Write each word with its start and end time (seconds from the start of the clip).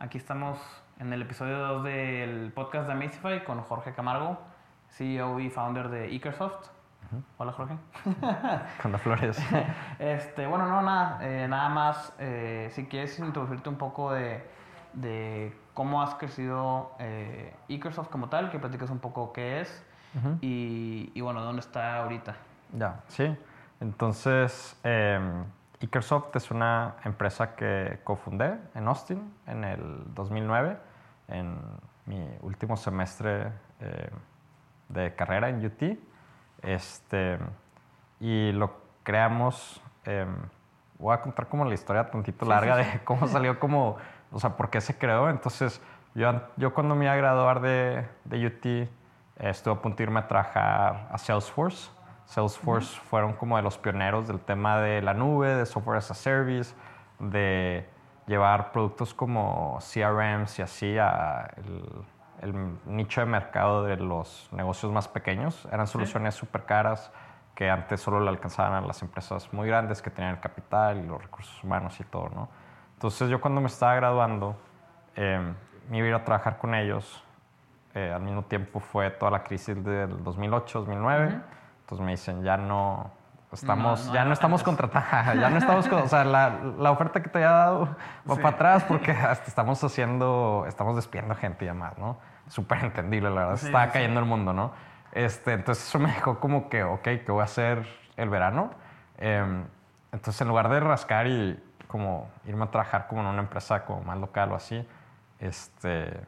Aquí 0.00 0.16
estamos 0.16 0.58
en 0.98 1.12
el 1.12 1.20
episodio 1.20 1.58
2 1.58 1.84
del 1.84 2.52
podcast 2.54 2.86
de 2.86 2.94
Amazify 2.94 3.44
con 3.44 3.60
Jorge 3.60 3.92
Camargo, 3.92 4.38
CEO 4.88 5.38
y 5.40 5.50
founder 5.50 5.90
de 5.90 6.16
Ekersoft. 6.16 6.70
Hola 7.36 7.52
Jorge. 7.52 7.76
Con 8.82 8.92
las 8.92 9.02
flores. 9.02 9.38
este, 9.98 10.46
bueno, 10.46 10.66
no, 10.66 10.80
nada, 10.80 11.18
eh, 11.20 11.46
nada 11.46 11.68
más, 11.68 12.14
eh, 12.18 12.70
si 12.72 12.86
quieres 12.86 13.18
introducirte 13.18 13.68
un 13.68 13.76
poco 13.76 14.14
de, 14.14 14.42
de 14.94 15.54
cómo 15.74 16.00
has 16.00 16.14
crecido 16.14 16.92
eh, 16.98 17.54
como 18.10 18.30
tal, 18.30 18.50
que 18.50 18.58
platicas 18.58 18.88
un 18.88 19.00
poco 19.00 19.34
qué 19.34 19.60
es 19.60 19.86
y, 20.40 21.12
y, 21.12 21.20
bueno, 21.20 21.42
dónde 21.42 21.60
está 21.60 21.98
ahorita. 21.98 22.36
Ya, 22.72 23.02
sí. 23.08 23.36
Entonces, 23.80 24.80
Ekersoft 25.80 26.36
es 26.36 26.50
una 26.50 26.96
empresa 27.04 27.54
que 27.54 28.00
cofundé 28.04 28.58
en 28.74 28.86
Austin 28.86 29.32
en 29.46 29.64
el 29.64 30.14
2009, 30.14 30.76
en 31.28 31.58
mi 32.04 32.28
último 32.42 32.76
semestre 32.76 33.52
eh, 33.80 34.10
de 34.88 35.14
carrera 35.14 35.48
en 35.48 35.64
UT. 35.64 35.98
Este, 36.62 37.38
y 38.20 38.52
lo 38.52 38.76
creamos, 39.02 39.80
eh, 40.04 40.26
voy 40.98 41.14
a 41.14 41.22
contar 41.22 41.48
como 41.48 41.64
la 41.64 41.72
historia 41.72 42.10
tantito 42.10 42.44
larga 42.44 42.76
de 42.76 43.00
cómo 43.04 43.26
salió 43.26 43.58
como, 43.58 43.96
o 44.30 44.38
sea, 44.38 44.56
por 44.56 44.68
qué 44.68 44.82
se 44.82 44.98
creó. 44.98 45.30
Entonces, 45.30 45.80
yo, 46.14 46.42
yo 46.56 46.74
cuando 46.74 46.94
me 46.94 47.06
iba 47.06 47.14
a 47.14 47.16
graduar 47.16 47.60
de, 47.62 48.06
de 48.24 48.46
UT, 48.46 48.66
eh, 48.66 48.88
estuve 49.38 49.74
a 49.74 49.80
punto 49.80 49.96
de 49.96 50.02
irme 50.02 50.20
a 50.20 50.28
trabajar 50.28 51.08
a 51.10 51.16
Salesforce. 51.16 51.90
Salesforce 52.30 53.00
fueron 53.00 53.32
como 53.32 53.56
de 53.56 53.62
los 53.64 53.76
pioneros 53.76 54.28
del 54.28 54.38
tema 54.38 54.78
de 54.78 55.02
la 55.02 55.14
nube, 55.14 55.48
de 55.48 55.66
software 55.66 55.98
as 55.98 56.12
a 56.12 56.14
service, 56.14 56.76
de 57.18 57.88
llevar 58.28 58.70
productos 58.70 59.12
como 59.12 59.80
CRMs 59.80 60.60
y 60.60 60.62
así 60.62 60.96
a 60.96 61.50
el, 62.40 62.78
nicho 62.86 63.20
de 63.20 63.26
mercado 63.26 63.82
de 63.82 63.96
los 63.96 64.48
negocios 64.52 64.92
más 64.92 65.08
pequeños. 65.08 65.66
Eran 65.72 65.88
soluciones 65.88 66.36
súper 66.36 66.66
caras 66.66 67.10
que 67.56 67.68
antes 67.68 68.00
solo 68.00 68.20
le 68.20 68.28
alcanzaban 68.28 68.74
a 68.74 68.86
las 68.86 69.02
empresas 69.02 69.52
muy 69.52 69.66
grandes 69.66 70.00
que 70.00 70.10
tenían 70.10 70.34
el 70.36 70.40
capital 70.40 70.98
y 70.98 71.02
los 71.08 71.20
recursos 71.20 71.64
humanos 71.64 71.98
y 71.98 72.04
todo, 72.04 72.30
¿no? 72.32 72.48
Entonces 72.94 73.28
yo 73.28 73.40
cuando 73.40 73.60
me 73.60 73.66
estaba 73.66 73.96
graduando 73.96 74.56
eh, 75.16 75.52
me 75.90 75.98
iba 75.98 76.06
a 76.06 76.08
ir 76.10 76.14
a 76.14 76.24
trabajar 76.24 76.58
con 76.58 76.76
ellos. 76.76 77.24
Eh, 77.92 78.12
al 78.14 78.22
mismo 78.22 78.44
tiempo 78.44 78.78
fue 78.78 79.10
toda 79.10 79.32
la 79.32 79.42
crisis 79.42 79.82
del 79.84 80.22
2008-2009. 80.22 81.59
Entonces 81.90 82.06
me 82.06 82.12
dicen, 82.12 82.44
ya 82.44 82.56
no 82.56 83.10
estamos, 83.52 84.12
ya 84.12 84.24
no 84.24 84.32
estamos 84.32 84.62
contratando, 84.62 85.40
ya 85.40 85.50
no 85.50 85.58
estamos, 85.58 85.88
o 85.88 86.06
sea, 86.06 86.22
la, 86.22 86.50
la, 86.78 86.92
oferta 86.92 87.20
que 87.20 87.28
te 87.28 87.38
había 87.38 87.50
dado 87.50 87.96
va 88.30 88.36
para 88.36 88.50
atrás 88.50 88.84
porque 88.84 89.10
hasta 89.10 89.48
estamos 89.48 89.82
haciendo, 89.82 90.66
estamos 90.68 90.94
despidiendo 90.94 91.34
gente 91.34 91.64
y 91.64 91.68
demás, 91.68 91.98
¿no? 91.98 92.16
Súper 92.46 92.84
entendible, 92.84 93.28
la 93.30 93.46
verdad, 93.46 93.54
está 93.54 93.90
cayendo 93.90 94.20
el 94.20 94.26
mundo, 94.26 94.52
¿no? 94.52 94.70
Este, 95.10 95.52
entonces 95.52 95.84
eso 95.84 95.98
me 95.98 96.12
dejó 96.12 96.38
como 96.38 96.68
que, 96.68 96.84
ok, 96.84 97.02
¿qué 97.02 97.24
voy 97.26 97.40
a 97.40 97.44
hacer 97.44 97.88
el 98.16 98.28
verano? 98.28 98.70
Eh, 99.18 99.64
entonces 100.12 100.40
en 100.40 100.46
lugar 100.46 100.68
de 100.68 100.78
rascar 100.78 101.26
y 101.26 101.60
como 101.88 102.30
irme 102.46 102.66
a 102.66 102.70
trabajar 102.70 103.08
como 103.08 103.22
en 103.22 103.26
una 103.26 103.42
empresa 103.42 103.84
como 103.84 104.02
más 104.02 104.18
local 104.18 104.52
o 104.52 104.54
así, 104.54 104.86
este, 105.40 106.20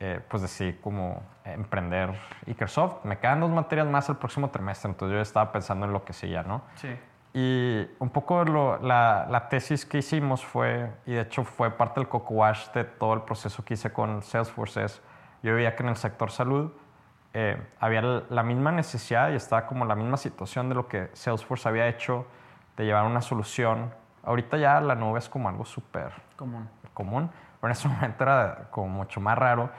eh, 0.00 0.20
pues 0.28 0.42
decidí 0.42 0.74
como 0.74 1.22
emprender 1.44 2.14
Ikersoft. 2.46 3.04
Me 3.04 3.18
quedan 3.18 3.40
dos 3.40 3.50
materias 3.50 3.86
más 3.86 4.08
el 4.08 4.16
próximo 4.16 4.50
trimestre, 4.50 4.90
entonces 4.90 5.16
yo 5.16 5.20
estaba 5.20 5.50
pensando 5.50 5.86
en 5.86 5.92
lo 5.92 6.04
que 6.04 6.12
seguía, 6.12 6.42
¿no? 6.42 6.62
Sí. 6.76 6.96
Y 7.34 7.86
un 7.98 8.10
poco 8.10 8.44
lo, 8.44 8.78
la, 8.78 9.26
la, 9.28 9.48
tesis 9.48 9.84
que 9.84 9.98
hicimos 9.98 10.44
fue, 10.44 10.90
y 11.04 11.12
de 11.12 11.22
hecho 11.22 11.44
fue 11.44 11.70
parte 11.70 12.00
del 12.00 12.08
coco 12.08 12.34
wash 12.34 12.68
de 12.72 12.84
todo 12.84 13.14
el 13.14 13.22
proceso 13.22 13.64
que 13.64 13.74
hice 13.74 13.92
con 13.92 14.22
Salesforce, 14.22 14.84
es, 14.84 15.02
yo 15.42 15.54
veía 15.54 15.76
que 15.76 15.82
en 15.82 15.90
el 15.90 15.96
sector 15.96 16.30
salud 16.30 16.72
eh, 17.34 17.60
había 17.78 18.02
la 18.02 18.42
misma 18.42 18.72
necesidad 18.72 19.30
y 19.30 19.34
estaba 19.34 19.66
como 19.66 19.84
la 19.84 19.94
misma 19.94 20.16
situación 20.16 20.68
de 20.68 20.74
lo 20.74 20.88
que 20.88 21.10
Salesforce 21.12 21.68
había 21.68 21.86
hecho 21.86 22.26
de 22.76 22.84
llevar 22.86 23.04
una 23.04 23.20
solución. 23.20 23.92
Ahorita 24.24 24.56
ya 24.56 24.80
la 24.80 24.94
nube 24.94 25.18
es 25.18 25.28
como 25.28 25.48
algo 25.48 25.64
súper 25.64 26.12
común. 26.36 26.68
común, 26.94 27.30
pero 27.60 27.68
en 27.68 27.72
ese 27.72 27.88
momento 27.88 28.24
era 28.24 28.68
como 28.70 28.88
mucho 28.88 29.20
más 29.20 29.36
raro 29.36 29.70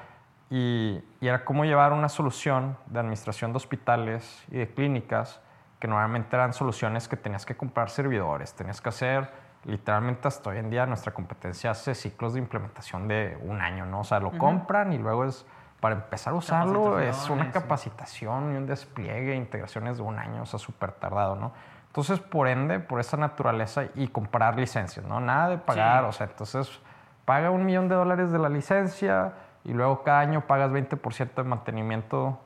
y, 0.50 1.04
era 1.22 1.46
cómo 1.46 1.66
llevar 1.66 1.94
una 1.94 2.10
solución 2.10 2.78
de 2.88 3.00
administración 3.00 3.52
de 3.52 3.58
hospitales 3.58 4.44
y 4.50 4.58
de 4.58 4.68
clínicas, 4.74 5.42
que 5.80 5.88
normalmente 5.88 6.36
eran 6.36 6.54
soluciones 6.54 7.08
que 7.08 7.18
tenías 7.18 7.46
que 7.46 7.56
comprar 7.56 7.90
servidores, 7.90 8.54
tenías 8.54 8.82
que 8.82 8.90
hacer, 8.90 9.32
literalmente 9.66 10.28
hasta 10.28 10.50
hoy 10.50 10.58
en 10.58 10.70
día 10.70 10.86
nuestra 10.86 11.14
competencia 11.14 11.72
hace 11.72 11.94
ciclos 11.94 12.34
de 12.34 12.40
implementación 12.40 13.08
de 13.08 13.38
un 13.42 13.62
año, 13.62 13.86
¿no? 13.86 14.02
O 14.02 14.04
sea, 14.04 14.20
lo 14.20 14.32
compran 14.32 14.94
y 14.94 14.98
luego 14.98 15.26
es, 15.26 15.46
para 15.80 15.96
empezar 15.96 16.34
a 16.34 16.38
usarlo, 16.38 17.00
es 17.00 17.30
una 17.30 17.52
capacitación 17.52 18.54
y 18.54 18.58
un 18.58 18.66
despliegue, 18.66 19.36
integraciones 19.36 19.98
de 19.98 20.04
un 20.04 20.18
año, 20.18 20.44
o 20.44 20.46
sea, 20.46 20.60
súper 20.60 20.94
tardado, 20.94 21.36
¿no? 21.36 21.52
Entonces, 21.88 22.20
por 22.20 22.48
ende, 22.48 22.80
por 22.80 23.00
esa 23.00 23.18
naturaleza 23.18 23.86
y 23.96 24.08
comprar 24.08 24.58
licencias, 24.58 25.06
¿no? 25.06 25.20
Nada 25.20 25.50
de 25.50 25.58
pagar, 25.58 26.06
o 26.06 26.12
sea, 26.12 26.28
entonces 26.28 26.80
paga 27.26 27.50
un 27.52 27.66
millón 27.66 27.90
de 27.90 27.96
dólares 27.96 28.32
de 28.32 28.40
la 28.40 28.50
licencia, 28.50 29.34
y 29.64 29.74
luego 29.74 30.04
cada 30.04 30.20
año 30.20 30.48
pagas 30.48 30.72
20% 30.72 31.34
de 31.36 31.44
mantenimiento 31.44 32.40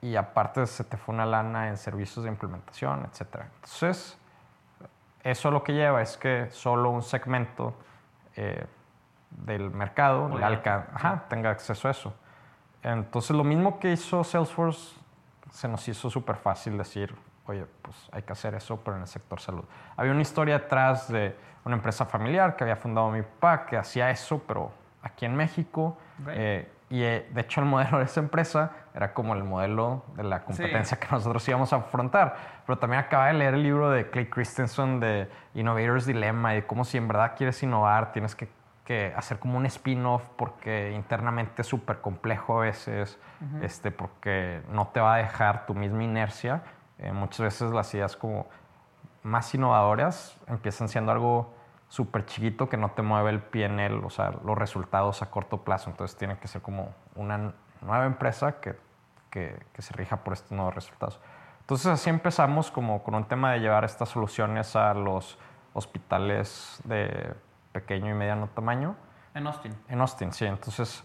y 0.00 0.16
aparte 0.16 0.66
se 0.66 0.84
te 0.84 0.96
fue 0.96 1.14
una 1.14 1.26
lana 1.26 1.68
en 1.68 1.76
servicios 1.76 2.24
de 2.24 2.30
implementación, 2.30 3.04
etc. 3.04 3.44
Entonces, 3.54 4.18
eso 5.22 5.50
lo 5.50 5.62
que 5.62 5.72
lleva 5.72 6.02
es 6.02 6.16
que 6.16 6.48
solo 6.50 6.90
un 6.90 7.02
segmento 7.02 7.74
eh, 8.36 8.66
del 9.30 9.70
mercado 9.70 10.28
tenga 11.28 11.50
acceso 11.50 11.88
a 11.88 11.90
eso. 11.90 12.14
Entonces, 12.82 13.36
lo 13.36 13.42
mismo 13.42 13.80
que 13.80 13.92
hizo 13.92 14.22
Salesforce, 14.22 14.96
se 15.50 15.68
nos 15.68 15.86
hizo 15.88 16.10
súper 16.10 16.36
fácil 16.36 16.78
decir, 16.78 17.14
oye, 17.46 17.66
pues 17.82 17.96
hay 18.12 18.22
que 18.22 18.32
hacer 18.32 18.54
eso, 18.54 18.80
pero 18.84 18.96
en 18.96 19.02
el 19.02 19.08
sector 19.08 19.40
salud. 19.40 19.64
Había 19.96 20.12
una 20.12 20.22
historia 20.22 20.58
detrás 20.58 21.08
de 21.08 21.36
una 21.64 21.76
empresa 21.76 22.04
familiar 22.04 22.54
que 22.54 22.64
había 22.64 22.76
fundado 22.76 23.10
mi 23.10 23.22
papá, 23.22 23.66
que 23.66 23.76
hacía 23.76 24.10
eso, 24.10 24.40
pero 24.46 24.70
aquí 25.06 25.24
en 25.24 25.36
México. 25.36 25.96
Eh, 26.28 26.70
y 26.88 27.02
eh, 27.02 27.28
de 27.32 27.40
hecho 27.40 27.60
el 27.60 27.66
modelo 27.66 27.98
de 27.98 28.04
esa 28.04 28.20
empresa 28.20 28.70
era 28.94 29.12
como 29.12 29.34
el 29.34 29.42
modelo 29.42 30.04
de 30.14 30.22
la 30.22 30.44
competencia 30.44 30.98
que 30.98 31.08
nosotros 31.10 31.46
íbamos 31.48 31.72
a 31.72 31.76
afrontar. 31.76 32.36
Pero 32.64 32.78
también 32.78 33.00
acaba 33.00 33.26
de 33.26 33.34
leer 33.34 33.54
el 33.54 33.62
libro 33.62 33.90
de 33.90 34.08
Clay 34.10 34.26
Christensen 34.26 35.00
de 35.00 35.28
Innovator's 35.54 36.06
Dilemma 36.06 36.56
y 36.56 36.62
cómo 36.62 36.84
si 36.84 36.98
en 36.98 37.08
verdad 37.08 37.32
quieres 37.36 37.62
innovar 37.62 38.12
tienes 38.12 38.34
que, 38.34 38.48
que 38.84 39.12
hacer 39.16 39.38
como 39.38 39.58
un 39.58 39.66
spin-off 39.66 40.22
porque 40.36 40.92
internamente 40.92 41.62
es 41.62 41.68
súper 41.68 42.00
complejo 42.00 42.60
a 42.60 42.64
veces, 42.64 43.18
este, 43.62 43.90
porque 43.90 44.62
no 44.70 44.88
te 44.88 45.00
va 45.00 45.16
a 45.16 45.18
dejar 45.18 45.66
tu 45.66 45.74
misma 45.74 46.04
inercia. 46.04 46.62
Eh, 46.98 47.12
muchas 47.12 47.40
veces 47.40 47.72
las 47.72 47.92
ideas 47.94 48.16
como 48.16 48.46
más 49.22 49.52
innovadoras 49.54 50.38
empiezan 50.46 50.88
siendo 50.88 51.10
algo 51.10 51.55
súper 51.88 52.26
chiquito 52.26 52.68
que 52.68 52.76
no 52.76 52.90
te 52.90 53.02
mueve 53.02 53.30
el 53.30 53.40
PNL, 53.40 54.04
o 54.04 54.10
sea, 54.10 54.32
los 54.44 54.58
resultados 54.58 55.22
a 55.22 55.30
corto 55.30 55.62
plazo. 55.62 55.90
Entonces 55.90 56.16
tiene 56.16 56.38
que 56.38 56.48
ser 56.48 56.62
como 56.62 56.94
una 57.14 57.52
nueva 57.80 58.06
empresa 58.06 58.60
que, 58.60 58.76
que, 59.30 59.82
se 59.82 59.92
rija 59.94 60.18
por 60.18 60.32
estos 60.32 60.52
nuevos 60.52 60.74
resultados. 60.74 61.20
Entonces 61.60 61.86
así 61.86 62.10
empezamos 62.10 62.70
como 62.70 63.02
con 63.02 63.14
un 63.14 63.24
tema 63.24 63.52
de 63.52 63.60
llevar 63.60 63.84
estas 63.84 64.08
soluciones 64.08 64.76
a 64.76 64.94
los 64.94 65.38
hospitales 65.74 66.80
de 66.84 67.34
pequeño 67.72 68.10
y 68.10 68.14
mediano 68.14 68.48
tamaño. 68.48 68.96
En 69.34 69.46
Austin. 69.46 69.74
En 69.88 70.00
Austin, 70.00 70.32
sí. 70.32 70.46
Entonces, 70.46 71.04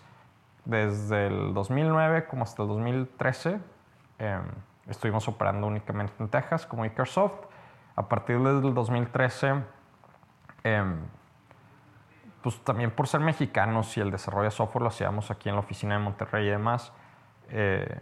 desde 0.63 1.27
el 1.27 1.53
2009 1.53 2.27
como 2.27 2.43
hasta 2.43 2.61
el 2.61 2.69
2013, 2.69 3.59
em, 4.19 4.43
estuvimos 4.87 5.27
operando 5.27 5.67
únicamente 5.67 6.13
en 6.19 6.29
Texas 6.29 6.65
como 6.65 6.85
Ikersoft. 6.85 7.45
A 7.95 8.07
partir 8.07 8.39
del 8.39 8.73
2013 8.73 9.63
Em, 10.63 10.99
pues 12.41 12.59
también 12.63 12.91
por 12.91 13.07
ser 13.07 13.21
mexicanos 13.21 13.95
y 13.97 14.01
el 14.01 14.11
desarrollo 14.11 14.45
de 14.45 14.51
software 14.51 14.81
lo 14.83 14.87
hacíamos 14.87 15.31
aquí 15.31 15.49
en 15.49 15.55
la 15.55 15.61
oficina 15.61 15.97
de 15.97 16.03
Monterrey 16.03 16.47
y 16.47 16.49
demás, 16.49 16.91
eh, 17.49 18.01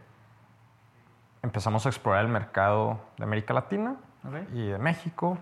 empezamos 1.42 1.86
a 1.86 1.90
explorar 1.90 2.26
el 2.26 2.32
mercado 2.32 3.00
de 3.18 3.24
América 3.24 3.54
Latina 3.54 3.96
y 4.54 4.68
de 4.68 4.78
México 4.78 5.38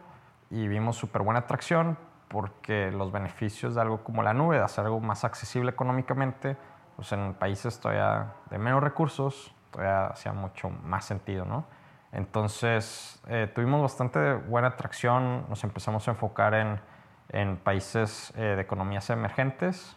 y 0.49 0.67
vimos 0.67 0.95
súper 0.95 1.21
buena 1.23 1.41
atracción 1.41 1.97
porque 2.27 2.91
los 2.91 3.11
beneficios 3.11 3.75
de 3.75 3.81
algo 3.81 4.03
como 4.03 4.23
la 4.23 4.33
nube, 4.33 4.57
de 4.57 4.63
hacer 4.63 4.85
algo 4.85 4.99
más 4.99 5.23
accesible 5.23 5.71
económicamente, 5.71 6.57
pues 6.95 7.11
en 7.11 7.33
países 7.35 7.79
todavía 7.79 8.33
de 8.49 8.57
menos 8.57 8.83
recursos, 8.83 9.53
todavía 9.71 10.07
hacía 10.07 10.33
mucho 10.33 10.69
más 10.69 11.05
sentido, 11.05 11.45
¿no? 11.45 11.65
Entonces, 12.11 13.21
eh, 13.27 13.51
tuvimos 13.53 13.81
bastante 13.81 14.33
buena 14.33 14.69
atracción, 14.69 15.45
nos 15.49 15.63
empezamos 15.63 16.07
a 16.07 16.11
enfocar 16.11 16.53
en 16.53 16.79
en 17.29 17.57
países 17.57 18.33
eh, 18.35 18.55
de 18.55 18.61
economías 18.61 19.09
emergentes. 19.09 19.95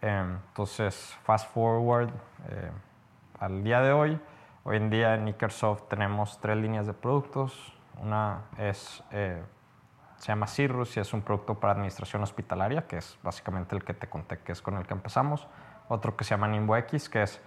Em, 0.00 0.36
entonces, 0.48 1.16
fast 1.22 1.52
forward 1.52 2.10
eh, 2.48 2.70
al 3.38 3.62
día 3.62 3.80
de 3.80 3.92
hoy, 3.92 4.20
hoy 4.64 4.76
en 4.76 4.90
día 4.90 5.14
en 5.14 5.28
Ikersoft 5.28 5.88
tenemos 5.88 6.40
tres 6.40 6.56
líneas 6.56 6.86
de 6.86 6.92
productos. 6.92 7.72
Una 8.00 8.42
es 8.58 9.02
eh, 9.10 9.42
se 10.22 10.28
llama 10.28 10.46
Cirrus 10.46 10.96
y 10.96 11.00
es 11.00 11.12
un 11.12 11.22
producto 11.22 11.58
para 11.58 11.72
administración 11.72 12.22
hospitalaria, 12.22 12.86
que 12.86 12.98
es 12.98 13.18
básicamente 13.24 13.74
el 13.74 13.82
que 13.82 13.92
te 13.92 14.08
conté 14.08 14.38
que 14.38 14.52
es 14.52 14.62
con 14.62 14.76
el 14.76 14.86
que 14.86 14.94
empezamos. 14.94 15.48
Otro 15.88 16.16
que 16.16 16.22
se 16.22 16.30
llama 16.30 16.46
Nimbo 16.46 16.76
X, 16.76 17.08
que 17.08 17.24
es 17.24 17.40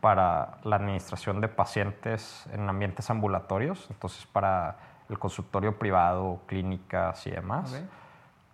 para 0.00 0.58
la 0.64 0.74
administración 0.74 1.40
de 1.40 1.46
pacientes 1.46 2.48
en 2.52 2.68
ambientes 2.68 3.08
ambulatorios, 3.10 3.86
entonces 3.90 4.26
para 4.26 4.76
el 5.08 5.20
consultorio 5.20 5.78
privado, 5.78 6.40
clínicas 6.46 7.24
y 7.28 7.30
demás. 7.30 7.80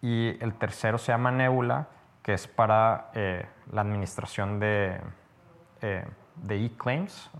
Y 0.03 0.37
el 0.43 0.55
tercero 0.55 0.99
se 0.99 1.13
llama 1.13 1.31
Nebula, 1.31 1.87
que 2.23 2.35
es 2.35 2.47
para 2.47 3.11
eh, 3.15 3.47
la 3.71 3.81
administración 3.81 4.61
de 4.61 5.01
eh, 5.81 6.05
de 6.37 6.65
e-claims 6.65 7.31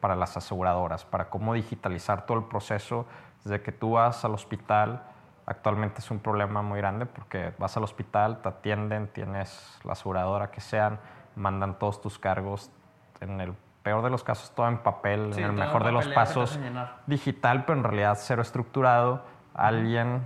para 0.00 0.16
las 0.16 0.36
aseguradoras, 0.36 1.04
para 1.04 1.28
cómo 1.28 1.54
digitalizar 1.54 2.26
todo 2.26 2.38
el 2.38 2.44
proceso 2.44 3.06
desde 3.44 3.62
que 3.62 3.72
tú 3.72 3.92
vas 3.92 4.24
al 4.24 4.32
hospital. 4.32 5.02
Actualmente 5.46 5.98
es 5.98 6.10
un 6.10 6.20
problema 6.20 6.62
muy 6.62 6.78
grande 6.78 7.06
porque 7.06 7.52
vas 7.58 7.76
al 7.76 7.84
hospital, 7.84 8.40
te 8.40 8.48
atienden, 8.48 9.08
tienes 9.08 9.78
la 9.84 9.92
aseguradora 9.92 10.50
que 10.50 10.60
sean, 10.60 10.98
mandan 11.36 11.78
todos 11.78 12.00
tus 12.00 12.18
cargos, 12.18 12.70
en 13.20 13.40
el 13.40 13.54
peor 13.82 14.02
de 14.02 14.10
los 14.10 14.22
casos 14.22 14.52
todo 14.54 14.68
en 14.68 14.78
papel, 14.78 15.32
en 15.36 15.44
el 15.44 15.52
mejor 15.52 15.84
de 15.84 15.92
los 15.92 16.08
pasos 16.08 16.58
digital, 17.06 17.64
pero 17.64 17.78
en 17.78 17.84
realidad 17.84 18.16
cero 18.18 18.42
estructurado. 18.42 19.24
Alguien, 19.54 20.22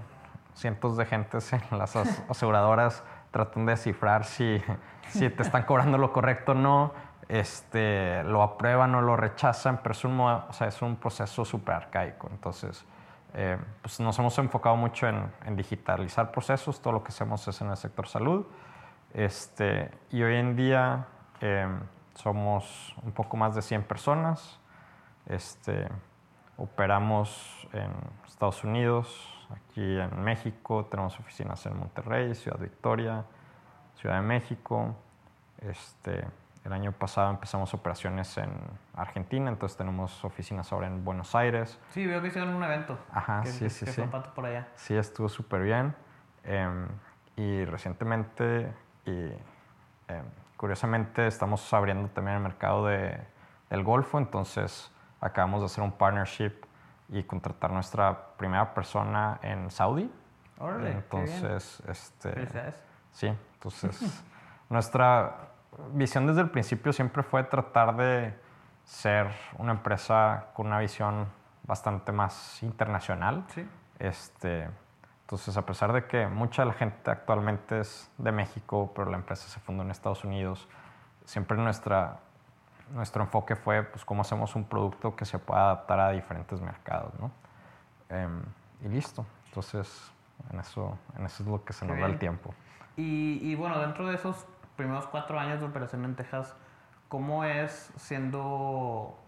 cientos 0.56 0.96
de 0.96 1.06
gentes 1.06 1.52
en 1.52 1.78
las 1.78 1.94
aseguradoras 1.94 3.04
tratan 3.30 3.66
de 3.66 3.72
descifrar 3.72 4.24
si, 4.24 4.60
si 5.10 5.30
te 5.30 5.42
están 5.42 5.62
cobrando 5.62 5.98
lo 5.98 6.12
correcto 6.12 6.52
o 6.52 6.54
no 6.54 7.06
este, 7.28 8.22
lo 8.24 8.42
aprueban 8.42 8.94
o 8.94 9.00
lo 9.00 9.16
rechazan, 9.16 9.80
pero 9.82 9.92
es 9.92 10.04
un, 10.04 10.20
o 10.20 10.52
sea, 10.52 10.68
es 10.68 10.80
un 10.82 10.96
proceso 10.96 11.44
súper 11.44 11.74
arcaico. 11.74 12.28
Entonces, 12.30 12.84
eh, 13.34 13.58
pues 13.82 13.98
nos 14.00 14.18
hemos 14.18 14.38
enfocado 14.38 14.76
mucho 14.76 15.08
en, 15.08 15.56
digitalizar 15.56 16.30
procesos, 16.30 16.80
todo 16.80 16.92
lo 16.92 17.02
que 17.02 17.08
hacemos 17.08 17.46
es 17.48 17.60
en 17.60 17.70
el 17.70 17.76
sector 17.76 18.06
salud. 18.06 18.46
Este, 19.12 19.90
y 20.10 20.22
hoy 20.22 20.36
en 20.36 20.56
día 20.56 21.06
em, 21.40 21.80
somos 22.14 22.94
un 23.02 23.12
poco 23.12 23.36
más 23.36 23.54
de 23.54 23.62
100 23.62 23.84
personas. 23.84 24.60
Este, 25.26 25.88
operamos 26.56 27.68
en 27.72 27.90
Estados 28.26 28.62
Unidos, 28.62 29.35
aquí 29.50 29.98
en 29.98 30.22
México, 30.22 30.86
tenemos 30.86 31.18
oficinas 31.18 31.64
en 31.66 31.78
Monterrey, 31.78 32.34
Ciudad 32.34 32.58
Victoria, 32.58 33.24
Ciudad 33.96 34.16
de 34.16 34.22
México. 34.22 34.94
Este, 35.58 36.24
el 36.64 36.72
año 36.72 36.92
pasado 36.92 37.30
empezamos 37.30 37.72
operaciones 37.74 38.36
en 38.38 38.50
Argentina, 38.94 39.48
entonces 39.48 39.78
tenemos 39.78 40.24
oficinas 40.24 40.72
ahora 40.72 40.88
en 40.88 41.04
Buenos 41.04 41.34
Aires. 41.34 41.78
Sí, 41.90 42.06
veo 42.06 42.20
que 42.20 42.28
hicieron 42.28 42.54
un 42.54 42.64
evento. 42.64 42.98
Ajá, 43.12 43.44
sí, 43.44 43.70
sí, 43.70 43.86
sí. 43.86 44.02
por 44.34 44.46
allá. 44.46 44.68
Sí, 44.74 44.94
estuvo 44.94 45.28
súper 45.28 45.62
bien. 45.62 45.94
Em, 46.44 46.88
y 47.36 47.64
recientemente, 47.64 48.72
y 49.04 49.10
em, 50.08 50.24
curiosamente, 50.56 51.26
estamos 51.26 51.72
abriendo 51.72 52.08
también 52.08 52.38
el 52.38 52.42
mercado 52.42 52.86
de, 52.86 53.16
del 53.70 53.84
Golfo, 53.84 54.18
entonces 54.18 54.90
acabamos 55.20 55.60
de 55.60 55.66
hacer 55.66 55.84
un 55.84 55.92
partnership 55.92 56.52
y 57.08 57.22
contratar 57.22 57.70
nuestra 57.70 58.36
primera 58.36 58.74
persona 58.74 59.38
en 59.42 59.70
Saudi. 59.70 60.10
Órale, 60.58 60.92
entonces, 60.92 61.82
este. 61.86 62.48
Sí, 63.12 63.26
entonces 63.54 64.24
nuestra 64.68 65.48
visión 65.92 66.26
desde 66.26 66.40
el 66.40 66.50
principio 66.50 66.92
siempre 66.92 67.22
fue 67.22 67.44
tratar 67.44 67.96
de 67.96 68.34
ser 68.84 69.28
una 69.58 69.72
empresa 69.72 70.46
con 70.54 70.66
una 70.66 70.78
visión 70.78 71.26
bastante 71.64 72.12
más 72.12 72.62
internacional. 72.62 73.44
Sí. 73.48 73.68
Este, 73.98 74.68
entonces, 75.26 75.56
a 75.56 75.66
pesar 75.66 75.92
de 75.92 76.06
que 76.06 76.28
mucha 76.28 76.62
de 76.62 76.66
la 76.66 76.74
gente 76.74 77.10
actualmente 77.10 77.80
es 77.80 78.08
de 78.16 78.30
México, 78.30 78.92
pero 78.94 79.10
la 79.10 79.16
empresa 79.16 79.48
se 79.48 79.58
fundó 79.58 79.82
en 79.82 79.90
Estados 79.90 80.22
Unidos, 80.22 80.68
siempre 81.24 81.56
nuestra, 81.58 82.20
nuestro 82.92 83.22
enfoque 83.22 83.56
fue 83.56 83.82
pues, 83.82 84.04
cómo 84.04 84.22
hacemos 84.22 84.54
un 84.54 84.64
producto 84.64 85.16
que 85.16 85.24
se 85.24 85.38
pueda 85.38 85.64
adaptar 85.64 86.00
a 86.00 86.10
diferentes 86.10 86.60
mercados. 86.60 87.12
¿no? 87.18 87.30
Em, 88.08 88.42
y 88.84 88.88
listo. 88.88 89.26
Entonces, 89.46 90.12
en 90.50 90.60
eso, 90.60 90.98
en 91.18 91.24
eso 91.24 91.42
es 91.42 91.48
lo 91.48 91.64
que 91.64 91.72
se 91.72 91.86
nos 91.86 91.98
da 91.98 92.06
el 92.06 92.18
tiempo. 92.18 92.54
Y, 92.96 93.38
y 93.42 93.54
bueno, 93.54 93.78
dentro 93.78 94.06
de 94.08 94.14
esos 94.14 94.46
primeros 94.76 95.06
cuatro 95.06 95.38
años 95.38 95.60
de 95.60 95.66
operación 95.66 96.04
en 96.04 96.14
Texas, 96.14 96.54
¿cómo 97.08 97.44
es 97.44 97.92
siendo, 97.96 99.18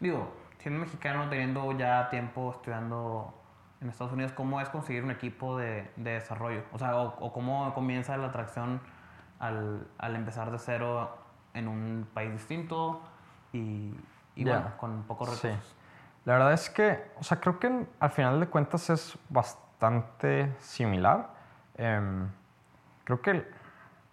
digo, 0.00 0.30
siendo 0.58 0.80
mexicano, 0.80 1.28
teniendo 1.28 1.72
ya 1.72 2.08
tiempo 2.10 2.52
estudiando 2.52 3.34
en 3.80 3.88
Estados 3.88 4.12
Unidos, 4.12 4.32
cómo 4.32 4.60
es 4.60 4.68
conseguir 4.68 5.04
un 5.04 5.10
equipo 5.10 5.56
de, 5.56 5.90
de 5.96 6.12
desarrollo? 6.12 6.62
O 6.72 6.78
sea, 6.78 6.96
o, 6.98 7.32
cómo 7.32 7.72
comienza 7.74 8.16
la 8.16 8.28
atracción 8.28 8.80
al, 9.38 9.86
al, 9.98 10.16
empezar 10.16 10.50
de 10.50 10.58
cero 10.58 11.16
en 11.54 11.68
un 11.68 12.06
país 12.12 12.32
distinto 12.32 13.02
y, 13.52 13.94
y 14.34 14.44
bueno, 14.44 14.72
con 14.78 15.02
pocos 15.04 15.28
recursos. 15.28 15.74
La 16.24 16.34
verdad 16.34 16.52
es 16.52 16.68
que, 16.68 17.10
o 17.18 17.24
sea, 17.24 17.40
creo 17.40 17.58
que 17.58 17.86
al 17.98 18.10
final 18.10 18.38
de 18.38 18.48
cuentas 18.48 18.90
es 18.90 19.18
bastante 19.28 20.54
similar. 20.60 21.30
Em, 21.76 22.28
creo 23.04 23.22
que 23.22 23.48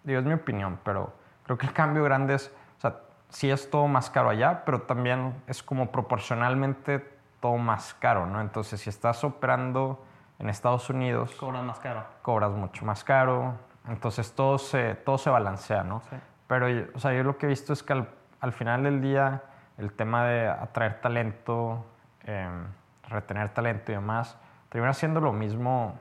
digo, 0.02 0.20
es 0.20 0.24
mi 0.24 0.32
opinión, 0.32 0.78
pero 0.82 1.12
creo 1.44 1.58
que 1.58 1.66
el 1.66 1.72
cambio 1.72 2.04
grande 2.04 2.34
es, 2.34 2.50
o 2.78 2.80
sea, 2.80 3.00
sí 3.28 3.50
es 3.50 3.70
todo 3.70 3.86
más 3.86 4.08
caro 4.08 4.30
allá, 4.30 4.64
pero 4.64 4.82
también 4.82 5.34
es 5.46 5.62
como 5.62 5.90
proporcionalmente 5.90 7.00
todo 7.40 7.56
más 7.58 7.94
caro, 7.94 8.24
¿no? 8.24 8.40
Entonces, 8.40 8.80
si 8.80 8.88
estás 8.88 9.22
operando 9.24 10.02
en 10.38 10.48
Estados 10.48 10.88
Unidos... 10.88 11.34
Cobras 11.34 11.64
más 11.64 11.78
caro. 11.80 12.04
Cobras 12.22 12.52
mucho 12.52 12.84
más 12.84 13.04
caro, 13.04 13.54
entonces 13.88 14.32
todo 14.32 14.58
se, 14.58 14.94
todo 14.94 15.18
se 15.18 15.28
balancea, 15.28 15.84
¿no? 15.84 16.00
Sí. 16.08 16.16
Pero, 16.46 16.66
o 16.94 16.98
sea, 16.98 17.12
yo 17.12 17.24
lo 17.24 17.36
que 17.36 17.46
he 17.46 17.48
visto 17.48 17.72
es 17.72 17.82
que 17.82 17.92
al, 17.92 18.08
al 18.46 18.52
final 18.52 18.84
del 18.84 19.00
día 19.00 19.42
el 19.78 19.92
tema 19.92 20.24
de 20.24 20.48
atraer 20.48 21.00
talento, 21.00 21.84
em, 22.24 22.66
retener 23.08 23.50
talento 23.50 23.92
y 23.92 23.94
demás, 23.94 24.38
termina 24.68 24.92
siendo 24.94 25.20
lo 25.20 25.32
mismo 25.32 25.98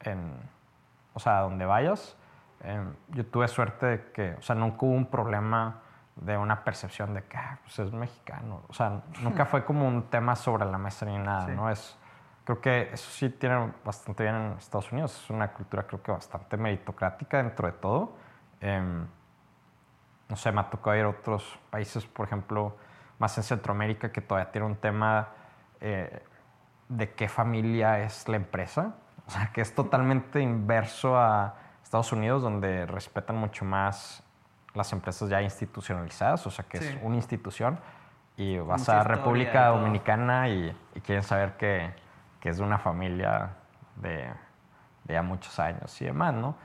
en, 0.00 0.34
o 1.14 1.20
sea, 1.20 1.40
donde 1.40 1.64
vayas. 1.64 2.16
Em, 2.60 2.94
yo 3.08 3.24
tuve 3.26 3.48
suerte 3.48 3.86
de 3.86 4.12
que, 4.12 4.34
o 4.34 4.42
sea, 4.42 4.54
nunca 4.54 4.78
hubo 4.84 4.94
un 4.94 5.06
problema 5.06 5.80
de 6.16 6.36
una 6.36 6.64
percepción 6.64 7.14
de 7.14 7.22
que 7.24 7.36
ah, 7.36 7.58
pues 7.62 7.78
es 7.78 7.92
mexicano. 7.92 8.62
O 8.68 8.72
sea, 8.72 9.02
nunca 9.20 9.44
fue 9.44 9.64
como 9.64 9.86
un 9.86 10.04
tema 10.04 10.34
sobre 10.34 10.64
la 10.64 10.78
mesa 10.78 11.06
ni 11.06 11.18
nada, 11.18 11.46
¿no? 11.48 11.70
Es, 11.70 11.96
creo 12.44 12.60
que 12.60 12.90
eso 12.92 13.10
sí 13.10 13.28
tiene 13.30 13.72
bastante 13.84 14.22
bien 14.22 14.34
en 14.34 14.52
Estados 14.52 14.90
Unidos. 14.92 15.22
Es 15.22 15.30
una 15.30 15.52
cultura, 15.52 15.82
creo 15.86 16.02
que 16.02 16.12
bastante 16.12 16.56
meritocrática 16.56 17.38
dentro 17.38 17.66
de 17.66 17.72
todo. 17.74 18.16
Em, 18.60 19.06
no 20.28 20.36
sé, 20.36 20.52
me 20.52 20.60
ha 20.60 20.70
tocado 20.70 20.96
ir 20.96 21.04
a 21.04 21.08
otros 21.08 21.58
países, 21.70 22.04
por 22.06 22.26
ejemplo, 22.26 22.76
más 23.18 23.36
en 23.38 23.44
Centroamérica, 23.44 24.10
que 24.10 24.20
todavía 24.20 24.50
tiene 24.50 24.66
un 24.66 24.76
tema 24.76 25.28
eh, 25.80 26.22
de 26.88 27.12
qué 27.12 27.28
familia 27.28 28.00
es 28.00 28.28
la 28.28 28.36
empresa. 28.36 28.94
O 29.26 29.30
sea, 29.30 29.50
que 29.52 29.60
es 29.60 29.74
totalmente 29.74 30.40
inverso 30.40 31.16
a 31.18 31.56
Estados 31.82 32.12
Unidos, 32.12 32.42
donde 32.42 32.86
respetan 32.86 33.36
mucho 33.36 33.64
más 33.64 34.22
las 34.74 34.92
empresas 34.92 35.28
ya 35.28 35.40
institucionalizadas, 35.42 36.46
o 36.46 36.50
sea, 36.50 36.64
que 36.68 36.78
es 36.78 36.98
una 37.02 37.16
institución, 37.16 37.80
y 38.36 38.58
vas 38.58 38.88
a 38.88 39.02
República 39.02 39.68
Dominicana 39.68 40.48
y, 40.48 40.76
quieren 41.02 41.22
saber 41.24 41.56
que, 41.56 41.94
que, 42.40 42.50
es 42.50 42.58
de 42.58 42.62
una 42.62 42.78
familia 42.78 43.52
de, 43.96 44.28
de, 45.04 45.14
ya 45.14 45.22
muchos 45.22 45.58
años 45.58 45.98
y 46.02 46.04
demás, 46.04 46.34
¿no? 46.34 46.56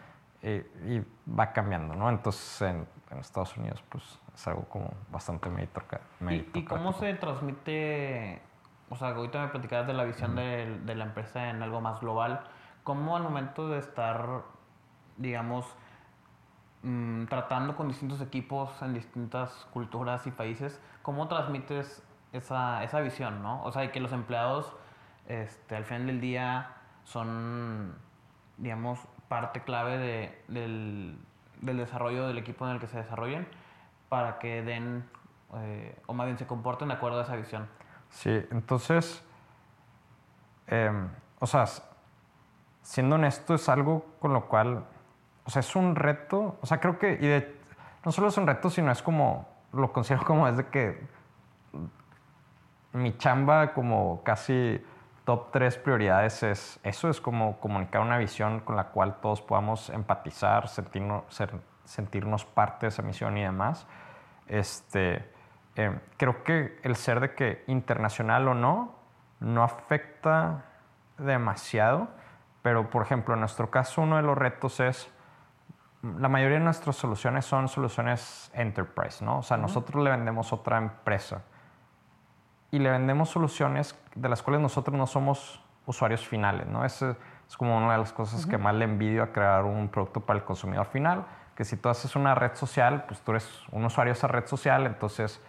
Y, 0.44 1.04
va 1.30 1.54
cambiando, 1.54 1.94
¿no? 1.94 2.10
Entonces, 2.10 2.62
en, 2.62 2.88
Estados 3.20 3.58
Unidos, 3.58 3.84
pues, 3.90 4.04
es 4.34 4.48
algo 4.48 4.64
como 4.64 4.94
bastante 5.12 5.50
meritocrático. 5.50 6.58
¿Y, 6.58 6.66
cómo 6.66 6.94
se 6.94 7.14
transmite, 7.16 8.42
o 8.90 8.96
sea, 8.96 9.10
ahorita 9.10 9.42
me 9.42 9.48
platicabas 9.50 9.88
de 9.88 9.94
la 9.94 10.06
visión 10.06 10.36
de, 10.36 10.80
de 10.80 10.96
la 10.96 11.06
empresa 11.06 11.50
en 11.50 11.62
algo 11.62 11.82
más 11.82 12.00
global, 12.00 12.44
¿cómo 12.84 13.18
al 13.18 13.24
momento 13.24 13.68
de 13.68 13.80
estar 13.80 14.44
digamos, 15.22 15.66
mm, 16.84 17.26
tratando 17.26 17.76
con 17.76 17.88
distintos 17.88 18.22
equipos 18.22 18.82
en 18.82 18.94
distintas 18.94 19.68
culturas 19.72 20.26
y 20.28 20.32
países, 20.32 20.82
¿cómo 21.02 21.28
transmites 21.28 22.04
esa, 22.34 22.84
esa 22.84 23.00
visión, 23.02 23.42
no? 23.42 23.64
O 23.64 23.72
sea, 23.72 23.92
que 23.92 24.00
los 24.00 24.12
empleados 24.12 24.76
este, 25.28 25.76
al 25.76 25.86
final 25.86 26.08
del 26.08 26.22
día 26.22 26.74
son, 27.04 27.96
digamos, 28.58 29.00
parte 29.32 29.62
clave 29.62 29.98
de, 29.98 30.44
del, 30.50 31.18
del, 31.62 31.78
desarrollo 31.78 32.28
del 32.28 32.38
equipo 32.38 32.68
en 32.68 32.74
el 32.74 32.80
que 32.82 32.88
se 32.88 32.98
desarrollen 32.98 33.48
para 34.10 34.40
que 34.40 34.62
den, 34.62 35.10
eh, 35.56 35.98
o 36.06 36.14
más 36.14 36.26
bien 36.26 36.38
se 36.38 36.46
comporten 36.46 36.90
de 36.90 36.96
acuerdo 36.96 37.20
a 37.20 37.24
esa 37.24 37.38
visión. 37.38 37.66
Sí, 38.10 38.46
entonces, 38.52 39.24
em, 40.68 41.08
o 41.40 41.48
sea, 41.48 41.64
siendo 42.82 43.16
honesto, 43.16 43.54
es 43.56 43.70
algo 43.70 44.06
con 44.20 44.34
lo 44.34 44.50
cual 44.50 44.84
o 45.46 45.50
sea, 45.50 45.62
es 45.62 45.78
un 45.78 45.96
reto, 45.96 46.58
o 46.62 46.66
sea, 46.66 46.82
creo 46.82 47.00
que, 47.00 47.14
y 47.14 48.06
no 48.06 48.12
solo 48.12 48.28
es 48.28 48.38
un 48.38 48.46
reto, 48.46 48.70
sino 48.70 48.92
es 48.92 49.02
como, 49.02 49.48
lo 49.72 49.94
considero 49.94 50.26
como 50.26 50.46
desde 50.46 50.68
que 50.68 51.08
mi 52.92 53.18
chamba 53.18 53.72
como 53.74 54.24
casi 54.26 54.84
top 55.24 55.52
tres 55.52 55.78
prioridades 55.78 56.44
es 56.44 56.80
eso, 56.84 57.10
es 57.10 57.22
como 57.22 57.60
comunicar 57.60 58.02
una 58.02 58.18
visión 58.18 58.60
con 58.62 58.76
la 58.76 58.86
cual 58.86 59.18
todos 59.22 59.42
podamos 59.42 59.90
empatizar, 59.90 60.68
sentirnos, 60.68 61.24
sentirnos 61.86 62.46
parte 62.46 62.86
de 62.86 62.90
esa 62.90 63.02
misión 63.02 63.38
y 63.38 63.44
demás. 63.44 63.86
Este, 64.48 65.30
eh, 65.76 66.00
creo 66.18 66.44
que 66.44 66.80
el 66.84 66.96
ser 66.96 67.20
de 67.20 67.36
que 67.36 67.64
internacional 67.68 68.48
o 68.48 68.54
no, 68.54 68.96
no 69.40 69.64
afecta 69.64 70.66
demasiado, 71.18 72.10
pero 72.62 72.90
por 72.90 73.04
ejemplo, 73.04 73.34
en 73.34 73.42
nuestro 73.42 73.70
caso 73.70 74.02
uno 74.02 74.18
de 74.18 74.24
los 74.24 74.38
retos 74.38 74.80
es, 74.80 75.12
la 76.02 76.30
mayoría 76.30 76.58
de 76.58 76.64
nuestras 76.64 76.96
soluciones 76.96 77.46
son 77.46 77.68
soluciones 77.68 78.52
enterprise, 78.56 79.24
¿no? 79.24 79.40
O 79.40 79.44
sea, 79.44 79.58
nosotros 79.58 80.04
le 80.04 80.10
vendemos 80.10 80.52
otra 80.52 80.78
empresa 80.78 81.44
y 82.72 82.80
le 82.80 82.90
vendemos 82.90 83.30
soluciones 83.30 83.96
de 84.16 84.30
las 84.30 84.42
cuales 84.42 84.62
nosotros 84.62 84.98
no 84.98 85.06
somos 85.06 85.62
usuarios 85.86 86.26
finales, 86.26 86.68
¿no? 86.68 86.86
Es, 86.86 87.02
es 87.02 87.58
como 87.58 87.78
una 87.78 87.92
de 87.92 87.98
las 87.98 88.14
cosas 88.14 88.46
que 88.46 88.58
más 88.58 88.74
le 88.76 88.86
envidio 88.86 89.24
a 89.24 89.28
crear 89.32 89.66
un 89.66 89.90
producto 89.90 90.22
para 90.22 90.40
el 90.40 90.46
consumidor 90.46 90.88
final, 90.88 91.26
que 91.56 91.66
si 91.66 91.76
tú 91.76 91.90
haces 91.90 92.16
una 92.16 92.34
red 92.34 92.56
social, 92.56 93.04
pues 93.08 93.20
tú 93.22 93.32
eres 93.32 93.50
un 93.72 93.84
usuario 93.84 94.14
de 94.14 94.18
esa 94.18 94.28
red 94.28 94.46
social, 94.46 94.86
entonces 94.86 95.42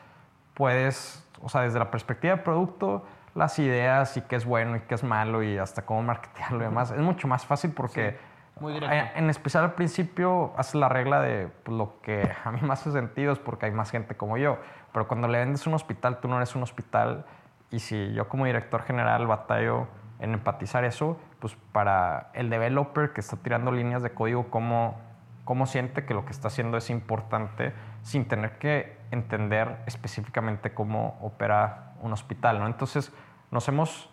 puedes, 0.54 1.26
o 1.40 1.48
sea, 1.48 1.62
desde 1.62 1.78
la 1.78 1.90
perspectiva 1.90 2.34
del 2.34 2.42
producto, 2.42 3.06
las 3.34 3.58
ideas 3.58 4.16
y 4.16 4.22
qué 4.22 4.36
es 4.36 4.44
bueno 4.44 4.76
y 4.76 4.80
qué 4.80 4.94
es 4.94 5.04
malo 5.04 5.42
y 5.42 5.58
hasta 5.58 5.86
cómo 5.86 6.02
marketearlo 6.02 6.58
y 6.58 6.64
demás, 6.64 6.90
es 6.90 7.00
mucho 7.00 7.28
más 7.28 7.46
fácil 7.46 7.72
porque... 7.72 8.31
Muy 8.60 8.78
En 9.14 9.30
especial 9.30 9.64
al 9.64 9.74
principio 9.74 10.52
haces 10.56 10.76
la 10.76 10.88
regla 10.88 11.20
de 11.20 11.48
pues, 11.64 11.76
lo 11.76 12.00
que 12.00 12.30
a 12.44 12.50
mí 12.52 12.60
más 12.62 12.80
hace 12.80 12.92
sentido 12.92 13.32
es 13.32 13.38
porque 13.38 13.66
hay 13.66 13.72
más 13.72 13.90
gente 13.90 14.16
como 14.16 14.36
yo. 14.36 14.58
Pero 14.92 15.08
cuando 15.08 15.26
le 15.28 15.38
vendes 15.38 15.66
un 15.66 15.74
hospital, 15.74 16.20
tú 16.20 16.28
no 16.28 16.36
eres 16.36 16.54
un 16.54 16.62
hospital. 16.62 17.24
Y 17.70 17.80
si 17.80 18.12
yo 18.12 18.28
como 18.28 18.44
director 18.44 18.82
general 18.82 19.26
batallo 19.26 19.88
en 20.20 20.34
empatizar 20.34 20.84
eso, 20.84 21.18
pues 21.40 21.56
para 21.72 22.30
el 22.34 22.50
developer 22.50 23.12
que 23.12 23.20
está 23.20 23.36
tirando 23.36 23.72
líneas 23.72 24.02
de 24.02 24.10
código, 24.10 24.50
¿cómo, 24.50 25.00
cómo 25.44 25.66
siente 25.66 26.04
que 26.04 26.14
lo 26.14 26.24
que 26.24 26.30
está 26.30 26.48
haciendo 26.48 26.76
es 26.76 26.90
importante 26.90 27.72
sin 28.02 28.26
tener 28.26 28.58
que 28.58 28.96
entender 29.10 29.78
específicamente 29.86 30.74
cómo 30.74 31.18
opera 31.20 31.94
un 32.02 32.12
hospital, 32.12 32.60
¿no? 32.60 32.66
Entonces, 32.66 33.12
nos 33.50 33.66
hemos, 33.68 34.10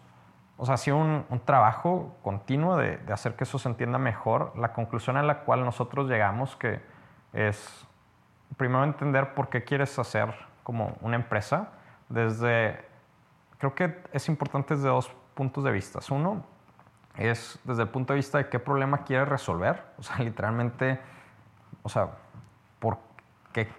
o 0.59 0.65
sea, 0.65 0.75
ha 0.75 0.77
sido 0.77 0.97
un, 0.97 1.25
un 1.29 1.39
trabajo 1.39 2.15
continuo 2.21 2.77
de, 2.77 2.97
de, 2.97 3.13
hacer 3.13 3.35
que 3.35 3.45
eso 3.45 3.57
se 3.57 3.69
entienda 3.69 3.97
mejor. 3.97 4.53
La 4.57 4.73
conclusión 4.73 5.17
a 5.17 5.23
la 5.23 5.39
cual 5.39 5.65
nosotros 5.65 6.07
llegamos 6.09 6.55
que 6.57 6.81
es, 7.33 7.87
primero, 8.57 8.83
entender 8.83 9.33
por 9.33 9.49
qué 9.49 9.63
quieres 9.63 9.97
hacer 9.97 10.35
como 10.63 10.97
una 11.01 11.15
empresa. 11.15 11.69
Desde, 12.09 12.85
creo 13.57 13.73
que 13.73 14.03
es 14.11 14.27
importante 14.27 14.75
desde 14.75 14.89
dos 14.89 15.09
puntos 15.33 15.63
de 15.63 15.71
vista. 15.71 15.99
Uno 16.11 16.43
es 17.17 17.57
desde 17.63 17.83
el 17.83 17.89
punto 17.89 18.13
de 18.13 18.17
vista 18.17 18.37
de 18.37 18.49
qué 18.49 18.59
problema 18.59 19.05
quieres 19.05 19.29
resolver. 19.29 19.83
O 19.97 20.03
sea, 20.03 20.17
literalmente, 20.19 20.99
o 21.83 21.89
sea, 21.89 22.09
¿por 22.79 22.97
qué 23.53 23.69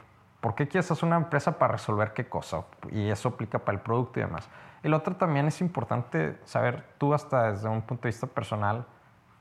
¿Por 0.41 0.55
qué 0.55 0.67
quieres 0.69 0.91
hacer 0.91 1.05
una 1.05 1.17
empresa 1.17 1.59
para 1.59 1.73
resolver 1.73 2.13
qué 2.15 2.29
cosa? 2.29 2.65
Y 2.91 3.11
eso 3.11 3.29
aplica 3.29 3.59
para 3.59 3.77
el 3.77 3.83
producto 3.83 4.21
y 4.21 4.23
demás. 4.23 4.49
El 4.83 4.95
otro 4.95 5.17
también 5.17 5.47
es 5.47 5.61
importante 5.61 6.39
saber 6.45 6.85
tú 6.99 7.13
hasta 7.13 7.53
desde 7.53 7.69
un 7.69 7.83
punto 7.83 8.05
de 8.05 8.09
vista 8.09 8.27
personal 8.27 8.87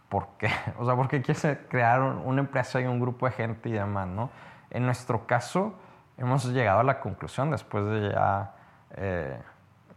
por 0.10 0.28
qué. 0.38 0.50
O 0.80 0.86
sea, 0.86 0.96
por 0.96 1.08
qué 1.08 1.22
quieres 1.22 1.60
crear 1.70 2.02
una 2.02 2.42
empresa 2.42 2.82
y 2.82 2.86
un 2.86 3.00
grupo 3.00 3.26
de 3.26 3.32
gente 3.32 3.70
y 3.70 3.74
demás, 3.74 4.08
¿no? 4.08 4.30
En 4.70 4.86
nuestro 4.86 5.26
caso, 5.26 5.74
hemos 6.18 6.46
llegado 6.46 6.82
a 6.82 6.84
la 6.84 7.00
conclusión 7.00 7.52
después 7.52 7.86
de 7.86 8.12
ya 8.12 8.54
eh, 8.92 9.42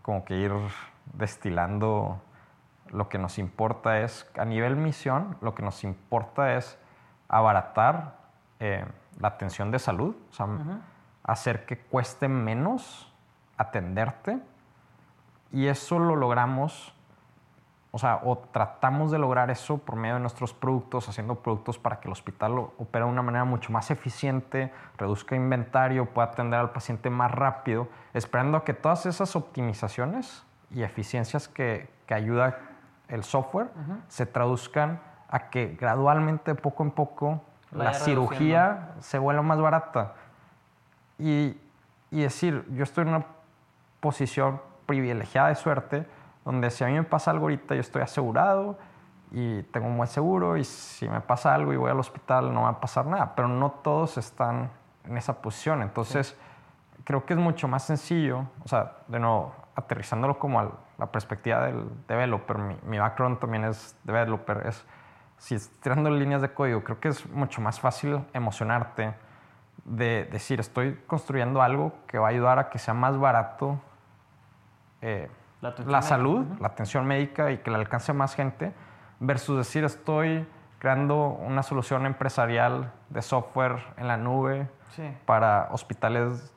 como 0.02 0.24
que 0.24 0.36
ir 0.36 0.52
destilando 1.12 2.20
lo 2.90 3.08
que 3.08 3.18
nos 3.18 3.38
importa 3.38 4.00
es, 4.00 4.30
a 4.38 4.44
nivel 4.44 4.76
misión, 4.76 5.36
lo 5.40 5.54
que 5.54 5.62
nos 5.62 5.82
importa 5.82 6.54
es 6.54 6.78
abaratar 7.28 8.16
eh, 8.60 8.84
la 9.18 9.28
atención 9.28 9.70
de 9.70 9.78
salud. 9.78 10.14
O 10.30 10.32
sea, 10.32 10.46
hacer 11.24 11.64
que 11.64 11.78
cueste 11.78 12.28
menos 12.28 13.12
atenderte 13.56 14.40
y 15.52 15.66
eso 15.66 15.98
lo 15.98 16.16
logramos, 16.16 16.94
o 17.90 17.98
sea, 17.98 18.20
o 18.24 18.38
tratamos 18.38 19.10
de 19.10 19.18
lograr 19.18 19.50
eso 19.50 19.78
por 19.78 19.96
medio 19.96 20.14
de 20.14 20.20
nuestros 20.20 20.54
productos, 20.54 21.08
haciendo 21.08 21.36
productos 21.36 21.78
para 21.78 22.00
que 22.00 22.08
el 22.08 22.12
hospital 22.12 22.52
opere 22.78 23.04
de 23.04 23.10
una 23.10 23.22
manera 23.22 23.44
mucho 23.44 23.70
más 23.70 23.90
eficiente, 23.90 24.72
reduzca 24.96 25.36
inventario, 25.36 26.06
pueda 26.06 26.28
atender 26.28 26.58
al 26.58 26.70
paciente 26.70 27.10
más 27.10 27.30
rápido, 27.30 27.88
esperando 28.14 28.56
a 28.58 28.64
que 28.64 28.72
todas 28.72 29.06
esas 29.06 29.36
optimizaciones 29.36 30.44
y 30.70 30.82
eficiencias 30.82 31.48
que, 31.48 31.90
que 32.06 32.14
ayuda 32.14 32.58
el 33.08 33.24
software 33.24 33.68
se 34.08 34.24
traduzcan 34.24 35.00
a 35.28 35.50
que 35.50 35.76
gradualmente, 35.78 36.54
poco 36.54 36.82
en 36.82 36.90
poco, 36.90 37.42
la 37.70 37.94
cirugía 37.94 38.94
se 39.00 39.18
vuelva 39.18 39.42
más 39.42 39.60
barata. 39.60 40.14
Y, 41.18 41.56
decir, 42.10 42.66
yo 42.72 42.82
estoy 42.82 43.02
en 43.02 43.08
una 43.08 43.26
posición 44.00 44.60
privilegiada 44.86 45.48
de 45.48 45.54
suerte, 45.54 46.06
donde 46.44 46.70
si 46.70 46.84
a 46.84 46.88
mí 46.88 46.94
me 46.94 47.04
pasa 47.04 47.30
algo 47.30 47.44
ahorita, 47.44 47.74
yo 47.74 47.80
estoy 47.80 48.02
asegurado 48.02 48.78
y 49.30 49.62
tengo 49.64 49.86
un 49.86 49.96
buen 49.96 50.08
seguro 50.08 50.56
y 50.56 50.64
si 50.64 51.08
me 51.08 51.20
pasa 51.20 51.54
algo 51.54 51.72
y 51.72 51.76
voy 51.76 51.90
al 51.90 51.98
hospital 51.98 52.52
no 52.52 52.62
va 52.62 52.70
a 52.70 52.80
pasar 52.80 53.06
nada, 53.06 53.34
pero 53.34 53.48
no 53.48 53.70
todos 53.70 54.18
están 54.18 54.70
en 55.04 55.16
esa 55.16 55.40
posición. 55.40 55.82
Entonces, 55.82 56.36
creo 57.04 57.24
que 57.24 57.34
es 57.34 57.38
mucho 57.38 57.68
más 57.68 57.84
sencillo, 57.84 58.46
o 58.64 58.68
sea, 58.68 58.96
de 59.08 59.18
nuevo, 59.18 59.54
aterrizándolo 59.74 60.38
como 60.38 60.60
a 60.60 60.70
la 60.98 61.06
perspectiva 61.06 61.66
del 61.66 61.88
developer, 62.06 62.58
mi, 62.58 62.76
mi 62.84 62.98
background 62.98 63.38
también 63.38 63.64
es 63.64 63.96
developer, 64.04 64.66
es, 64.66 64.84
si 65.38 65.54
estoy 65.54 65.76
tirando 65.82 66.10
líneas 66.10 66.42
de 66.42 66.52
código, 66.52 66.84
creo 66.84 67.00
que 67.00 67.08
es 67.08 67.28
mucho 67.30 67.60
más 67.60 67.80
fácil 67.80 68.24
emocionarte 68.32 69.14
de 69.84 70.24
decir, 70.30 70.60
estoy 70.60 71.00
construyendo 71.06 71.62
algo 71.62 71.92
que 72.06 72.18
va 72.18 72.28
a 72.28 72.30
ayudar 72.30 72.58
a 72.58 72.68
que 72.68 72.78
sea 72.78 72.94
más 72.94 73.18
barato 73.18 73.80
eh, 75.02 75.28
la, 75.60 76.02
salud, 76.02 76.46
la 76.60 76.68
atención 76.68 77.06
médica 77.06 77.50
y 77.52 77.58
que 77.58 77.70
le 77.70 77.76
alcance 77.76 78.12
a 78.12 78.14
más 78.14 78.34
gente, 78.34 78.72
versus 79.20 79.58
decir, 79.58 79.84
estoy 79.84 80.46
creando 80.78 81.26
una 81.26 81.62
solución 81.62 82.06
empresarial 82.06 82.90
de 83.10 83.22
software 83.22 83.84
en 83.96 84.08
la 84.08 84.16
nube 84.16 84.68
para 85.26 85.68
hospitales 85.70 86.52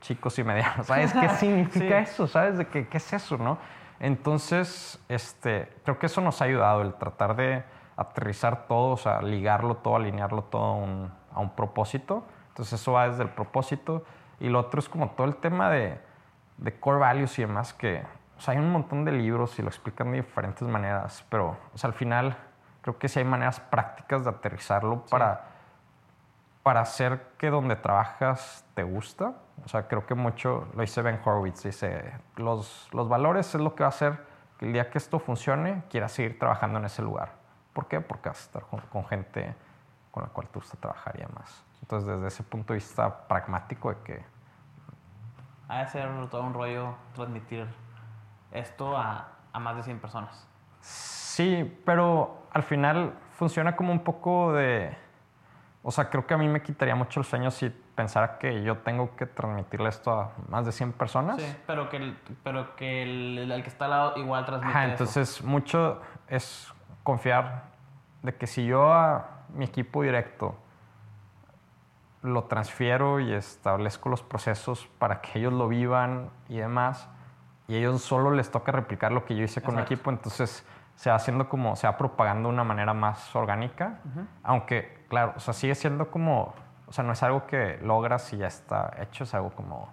chicos 0.00 0.38
y 0.38 0.44
medianos. 0.44 0.86
¿Sabes 0.86 1.12
qué 1.12 1.28
significa 1.28 2.00
eso? 2.00 2.26
¿Sabes 2.26 2.58
de 2.58 2.66
qué, 2.66 2.88
qué 2.88 2.96
es 2.96 3.12
eso? 3.12 3.36
¿no? 3.36 3.58
Entonces, 4.00 4.98
este, 5.08 5.72
creo 5.84 5.98
que 5.98 6.06
eso 6.06 6.20
nos 6.20 6.40
ha 6.40 6.46
ayudado, 6.46 6.82
el 6.82 6.94
tratar 6.94 7.36
de 7.36 7.62
aterrizar 7.96 8.66
todo, 8.66 8.92
o 8.92 8.96
sea, 8.96 9.22
ligarlo 9.22 9.76
todo, 9.76 9.96
alinearlo 9.96 10.42
todo 10.42 10.64
a 10.64 10.74
un, 10.74 11.12
a 11.32 11.40
un 11.40 11.50
propósito 11.50 12.24
entonces 12.58 12.80
eso 12.80 12.90
va 12.90 13.08
desde 13.08 13.22
el 13.22 13.28
propósito. 13.28 14.02
Y 14.40 14.48
lo 14.48 14.58
otro 14.58 14.80
es 14.80 14.88
como 14.88 15.10
todo 15.10 15.28
el 15.28 15.36
tema 15.36 15.70
de, 15.70 16.00
de 16.58 16.78
core 16.78 16.98
values 16.98 17.38
y 17.38 17.42
demás, 17.42 17.72
que 17.72 18.02
o 18.36 18.40
sea, 18.40 18.54
hay 18.54 18.60
un 18.60 18.70
montón 18.70 19.04
de 19.04 19.12
libros 19.12 19.58
y 19.58 19.62
lo 19.62 19.68
explican 19.68 20.12
de 20.12 20.18
diferentes 20.18 20.66
maneras, 20.66 21.24
pero 21.28 21.56
o 21.74 21.78
sea, 21.78 21.88
al 21.88 21.94
final 21.94 22.36
creo 22.82 22.98
que 22.98 23.08
sí 23.08 23.18
hay 23.18 23.24
maneras 23.24 23.60
prácticas 23.60 24.24
de 24.24 24.30
aterrizarlo 24.30 25.04
para, 25.06 25.44
para 26.62 26.80
hacer 26.80 27.32
que 27.36 27.50
donde 27.50 27.76
trabajas 27.76 28.64
te 28.74 28.82
gusta. 28.82 29.34
O 29.64 29.68
sea, 29.68 29.88
creo 29.88 30.06
que 30.06 30.14
mucho 30.14 30.68
lo 30.74 30.82
dice 30.82 31.02
Ben 31.02 31.20
Horowitz, 31.24 31.64
dice, 31.64 32.12
los, 32.36 32.88
los 32.92 33.08
valores 33.08 33.54
es 33.54 33.60
lo 33.60 33.74
que 33.74 33.82
va 33.82 33.88
a 33.88 33.90
hacer 33.90 34.24
que 34.58 34.66
el 34.66 34.72
día 34.72 34.90
que 34.90 34.98
esto 34.98 35.18
funcione 35.18 35.82
quieras 35.90 36.12
seguir 36.12 36.38
trabajando 36.38 36.78
en 36.78 36.84
ese 36.84 37.02
lugar. 37.02 37.32
¿Por 37.72 37.86
qué? 37.86 38.00
Porque 38.00 38.28
vas 38.28 38.38
a 38.38 38.42
estar 38.42 38.62
con, 38.62 38.80
con 38.80 39.04
gente 39.06 39.54
con 40.10 40.22
la 40.22 40.28
cual 40.30 40.48
te 40.48 40.58
gusta 40.58 40.76
trabajar 40.78 41.14
y 41.16 41.22
demás. 41.22 41.64
Entonces, 41.82 42.08
desde 42.08 42.26
ese 42.28 42.42
punto 42.42 42.72
de 42.72 42.78
vista 42.78 43.28
pragmático 43.28 43.90
de 43.90 43.96
que... 44.02 44.37
Ha 45.68 45.80
de 45.80 45.86
ser 45.88 46.08
todo 46.30 46.42
un 46.42 46.54
rollo 46.54 46.94
transmitir 47.14 47.66
esto 48.52 48.96
a, 48.96 49.28
a 49.52 49.58
más 49.58 49.76
de 49.76 49.82
100 49.82 50.00
personas. 50.00 50.48
Sí, 50.80 51.80
pero 51.84 52.42
al 52.52 52.62
final 52.62 53.12
funciona 53.32 53.76
como 53.76 53.92
un 53.92 54.00
poco 54.00 54.52
de... 54.52 54.96
O 55.82 55.90
sea, 55.90 56.10
creo 56.10 56.26
que 56.26 56.34
a 56.34 56.38
mí 56.38 56.48
me 56.48 56.62
quitaría 56.62 56.94
mucho 56.94 57.20
el 57.20 57.26
sueño 57.26 57.50
si 57.50 57.70
pensara 57.94 58.38
que 58.38 58.62
yo 58.62 58.78
tengo 58.78 59.14
que 59.16 59.26
transmitirle 59.26 59.88
esto 59.88 60.12
a 60.12 60.32
más 60.48 60.66
de 60.66 60.72
100 60.72 60.92
personas. 60.92 61.40
Sí, 61.40 61.56
pero 61.66 61.88
que 61.88 61.96
el, 61.96 62.18
pero 62.42 62.76
que 62.76 63.02
el, 63.02 63.50
el 63.50 63.62
que 63.62 63.68
está 63.68 63.84
al 63.86 63.90
lado 63.90 64.16
igual 64.16 64.44
transmite 64.44 64.76
Ajá, 64.76 64.84
entonces 64.86 65.42
mucho 65.42 66.00
es 66.28 66.72
confiar 67.02 67.64
de 68.22 68.34
que 68.34 68.46
si 68.46 68.66
yo 68.66 68.92
a 68.92 69.44
mi 69.54 69.64
equipo 69.64 70.02
directo 70.02 70.56
lo 72.22 72.44
transfiero 72.44 73.20
y 73.20 73.32
establezco 73.32 74.08
los 74.08 74.22
procesos 74.22 74.88
para 74.98 75.20
que 75.20 75.38
ellos 75.38 75.52
lo 75.52 75.68
vivan 75.68 76.30
y 76.48 76.58
demás. 76.58 77.08
Y 77.68 77.74
a 77.74 77.78
ellos 77.78 78.02
solo 78.02 78.30
les 78.30 78.50
toca 78.50 78.72
replicar 78.72 79.12
lo 79.12 79.24
que 79.24 79.36
yo 79.36 79.44
hice 79.44 79.62
con 79.62 79.76
mi 79.76 79.82
equipo, 79.82 80.10
entonces 80.10 80.64
se 80.96 81.10
va 81.10 81.16
haciendo 81.16 81.48
como, 81.48 81.76
se 81.76 81.86
va 81.86 81.96
propagando 81.96 82.48
de 82.48 82.54
una 82.54 82.64
manera 82.64 82.92
más 82.92 83.36
orgánica, 83.36 84.00
aunque, 84.42 85.04
claro, 85.08 85.34
o 85.36 85.40
sea, 85.40 85.54
sigue 85.54 85.74
siendo 85.74 86.10
como, 86.10 86.54
o 86.86 86.92
sea, 86.92 87.04
no 87.04 87.12
es 87.12 87.22
algo 87.22 87.46
que 87.46 87.78
logras 87.82 88.32
y 88.32 88.38
ya 88.38 88.46
está 88.48 88.90
hecho, 88.98 89.24
es 89.24 89.34
algo 89.34 89.50
como 89.50 89.90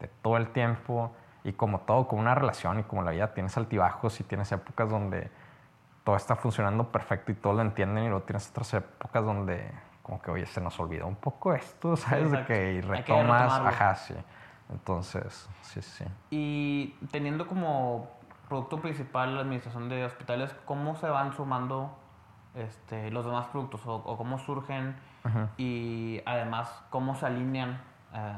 de 0.00 0.08
todo 0.22 0.36
el 0.38 0.48
tiempo 0.48 1.12
Y 1.42 1.52
como 1.52 1.80
todo, 1.80 2.06
como 2.06 2.20
una 2.20 2.34
relación 2.34 2.80
y 2.80 2.82
como 2.82 3.02
la 3.02 3.12
vida, 3.12 3.32
tienes 3.32 3.56
altibajos 3.56 4.20
y 4.20 4.24
tienes 4.24 4.52
épocas 4.52 4.90
donde 4.90 5.30
todo 6.04 6.16
está 6.16 6.36
funcionando 6.36 6.90
perfecto 6.90 7.32
y 7.32 7.34
todos 7.34 7.56
lo 7.56 7.62
entienden 7.62 8.04
y 8.04 8.08
luego 8.08 8.24
tienes 8.24 8.50
otras 8.50 8.74
épocas 8.74 9.24
donde 9.24 9.70
como 10.10 10.20
que, 10.20 10.30
oye, 10.32 10.46
se 10.46 10.60
nos 10.60 10.78
olvidó 10.80 11.06
un 11.06 11.14
poco 11.14 11.54
esto, 11.54 11.96
¿sabes? 11.96 12.32
de 12.32 12.44
que 12.44 12.72
y 12.72 12.80
retomas, 12.80 13.52
ajá, 13.52 13.94
sí. 13.94 14.14
Entonces, 14.68 15.48
sí, 15.62 15.80
sí. 15.82 16.04
Y 16.30 16.96
teniendo 17.12 17.46
como 17.46 18.10
producto 18.48 18.80
principal 18.80 19.36
la 19.36 19.42
administración 19.42 19.88
de 19.88 20.04
hospitales, 20.04 20.52
¿cómo 20.64 20.96
se 20.96 21.06
van 21.06 21.32
sumando 21.32 21.96
este, 22.56 23.12
los 23.12 23.24
demás 23.24 23.46
productos 23.46 23.82
o, 23.84 24.16
cómo 24.16 24.38
surgen 24.40 24.96
y 25.56 26.20
además 26.26 26.82
cómo 26.90 27.14
se 27.14 27.26
alinean 27.26 27.80
eh, 28.12 28.34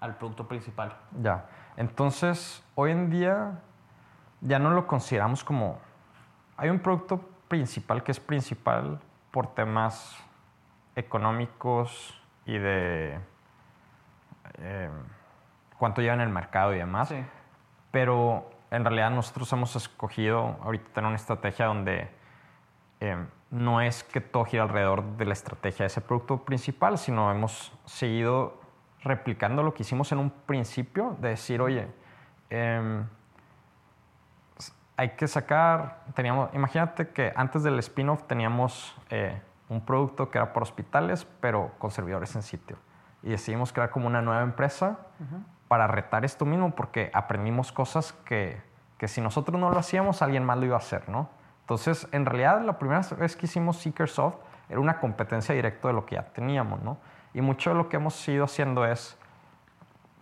al 0.00 0.16
producto 0.16 0.46
principal? 0.46 0.94
Ya, 1.22 1.46
entonces 1.78 2.62
hoy 2.74 2.90
en 2.90 3.08
día 3.08 3.62
ya 4.42 4.58
no 4.58 4.70
lo 4.70 4.86
consideramos 4.86 5.42
como... 5.42 5.78
Hay 6.58 6.68
un 6.68 6.80
producto 6.80 7.26
principal 7.48 8.02
que 8.02 8.12
es 8.12 8.20
principal 8.20 9.00
por 9.30 9.46
temas 9.54 10.23
económicos 10.96 12.20
y 12.46 12.58
de... 12.58 13.18
Eh, 14.58 14.90
cuánto 15.78 16.00
lleva 16.00 16.14
en 16.14 16.20
el 16.20 16.28
mercado 16.28 16.74
y 16.74 16.78
demás. 16.78 17.12
Pero 17.90 18.50
en 18.70 18.84
realidad 18.84 19.10
nosotros 19.10 19.52
hemos 19.52 19.76
escogido 19.76 20.58
ahorita 20.62 20.90
tener 20.92 21.08
una 21.08 21.16
estrategia 21.16 21.66
donde 21.66 22.08
em, 23.00 23.26
no 23.50 23.80
es 23.80 24.02
que 24.02 24.20
todo 24.20 24.44
gira 24.44 24.64
alrededor 24.64 25.04
de 25.16 25.26
la 25.26 25.32
estrategia 25.32 25.84
de 25.84 25.86
ese 25.86 26.00
producto 26.00 26.44
principal, 26.44 26.98
sino 26.98 27.30
hemos 27.30 27.72
seguido 27.84 28.60
replicando 29.02 29.62
lo 29.62 29.74
que 29.74 29.82
hicimos 29.82 30.10
en 30.12 30.18
un 30.18 30.30
principio, 30.30 31.16
de 31.20 31.30
decir, 31.30 31.60
oye, 31.60 31.86
em, 32.50 33.06
hay 34.96 35.10
que 35.10 35.28
sacar, 35.28 36.04
teníamos, 36.14 36.52
imagínate 36.54 37.08
que 37.10 37.32
antes 37.36 37.62
del 37.62 37.78
spin-off 37.80 38.22
teníamos 38.24 38.96
eh, 39.10 39.40
un 39.74 39.84
producto 39.84 40.30
que 40.30 40.38
era 40.38 40.52
por 40.52 40.62
hospitales, 40.62 41.26
pero 41.40 41.72
con 41.78 41.90
servidores 41.90 42.34
en 42.36 42.42
sitio. 42.42 42.76
Y 43.22 43.30
decidimos 43.30 43.72
crear 43.72 43.90
como 43.90 44.06
una 44.06 44.22
nueva 44.22 44.42
empresa 44.42 44.98
para 45.68 45.86
retar 45.86 46.24
esto 46.24 46.44
mismo 46.44 46.74
porque 46.74 47.10
aprendimos 47.14 47.72
cosas 47.72 48.12
que, 48.24 48.60
que, 48.98 49.08
si 49.08 49.20
nosotros 49.20 49.60
no 49.60 49.70
lo 49.70 49.78
hacíamos, 49.78 50.22
alguien 50.22 50.44
más 50.44 50.58
lo 50.58 50.66
iba 50.66 50.76
a 50.76 50.78
hacer, 50.78 51.08
¿no? 51.08 51.28
Entonces, 51.60 52.06
en 52.12 52.26
realidad, 52.26 52.62
la 52.62 52.78
primera 52.78 53.00
vez 53.18 53.36
que 53.36 53.46
hicimos 53.46 53.78
Seekersoft 53.78 54.36
era 54.68 54.80
una 54.80 55.00
competencia 55.00 55.54
directa 55.54 55.88
de 55.88 55.94
lo 55.94 56.04
que 56.04 56.16
ya 56.16 56.24
teníamos, 56.24 56.82
¿no? 56.82 56.98
Y 57.32 57.40
mucho 57.40 57.70
de 57.70 57.76
lo 57.76 57.88
que 57.88 57.96
hemos 57.96 58.28
ido 58.28 58.44
haciendo 58.44 58.84
es 58.84 59.18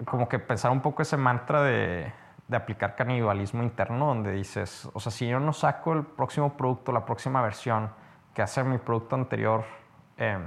como 0.05 0.29
que 0.29 0.39
pensar 0.39 0.71
un 0.71 0.81
poco 0.81 1.03
ese 1.03 1.17
mantra 1.17 1.63
de, 1.63 2.13
de 2.49 2.57
aplicar 2.57 2.95
canibalismo 2.95 3.63
interno, 3.63 4.07
donde 4.07 4.33
dices, 4.33 4.89
o 4.93 5.01
sea, 5.01 5.11
si 5.11 5.27
yo 5.27 5.41
no 5.41 5.53
saco 5.53 5.93
el 5.95 6.05
próximo 6.05 6.57
producto, 6.57 6.93
la 6.93 7.05
próxima 7.05 7.43
versión, 7.43 7.91
que 8.35 8.43
hace 8.43 8.65
mi 8.65 8.79
producto 8.79 9.15
anterior 9.15 9.65
eh, 10.17 10.39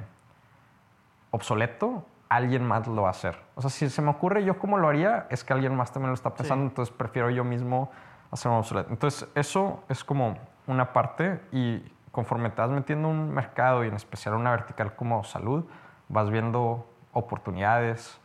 obsoleto, 1.31 2.05
alguien 2.29 2.65
más 2.65 2.87
lo 2.87 3.03
va 3.03 3.09
a 3.09 3.11
hacer. 3.11 3.37
O 3.55 3.61
sea, 3.61 3.69
si 3.69 3.89
se 3.89 4.01
me 4.01 4.09
ocurre 4.09 4.43
yo 4.43 4.57
cómo 4.57 4.77
lo 4.77 4.87
haría, 4.87 5.27
es 5.29 5.43
que 5.43 5.53
alguien 5.53 5.75
más 5.75 5.91
también 5.91 6.09
lo 6.09 6.15
está 6.15 6.33
pensando, 6.33 6.65
entonces 6.65 6.93
prefiero 6.95 7.29
yo 7.29 7.43
mismo 7.43 7.91
hacerlo 8.31 8.57
obsoleto. 8.57 8.89
Entonces, 8.89 9.29
eso 9.35 9.83
es 9.89 10.03
como 10.03 10.37
una 10.67 10.93
parte 10.93 11.41
y 11.51 11.79
conforme 12.11 12.49
te 12.49 12.61
vas 12.61 12.71
metiendo 12.71 13.09
en 13.09 13.15
un 13.15 13.33
mercado 13.33 13.83
y 13.83 13.89
en 13.89 13.95
especial 13.95 14.35
una 14.35 14.51
vertical 14.51 14.95
como 14.95 15.23
salud, 15.23 15.65
vas 16.07 16.29
viendo 16.29 16.89
oportunidades 17.11 18.19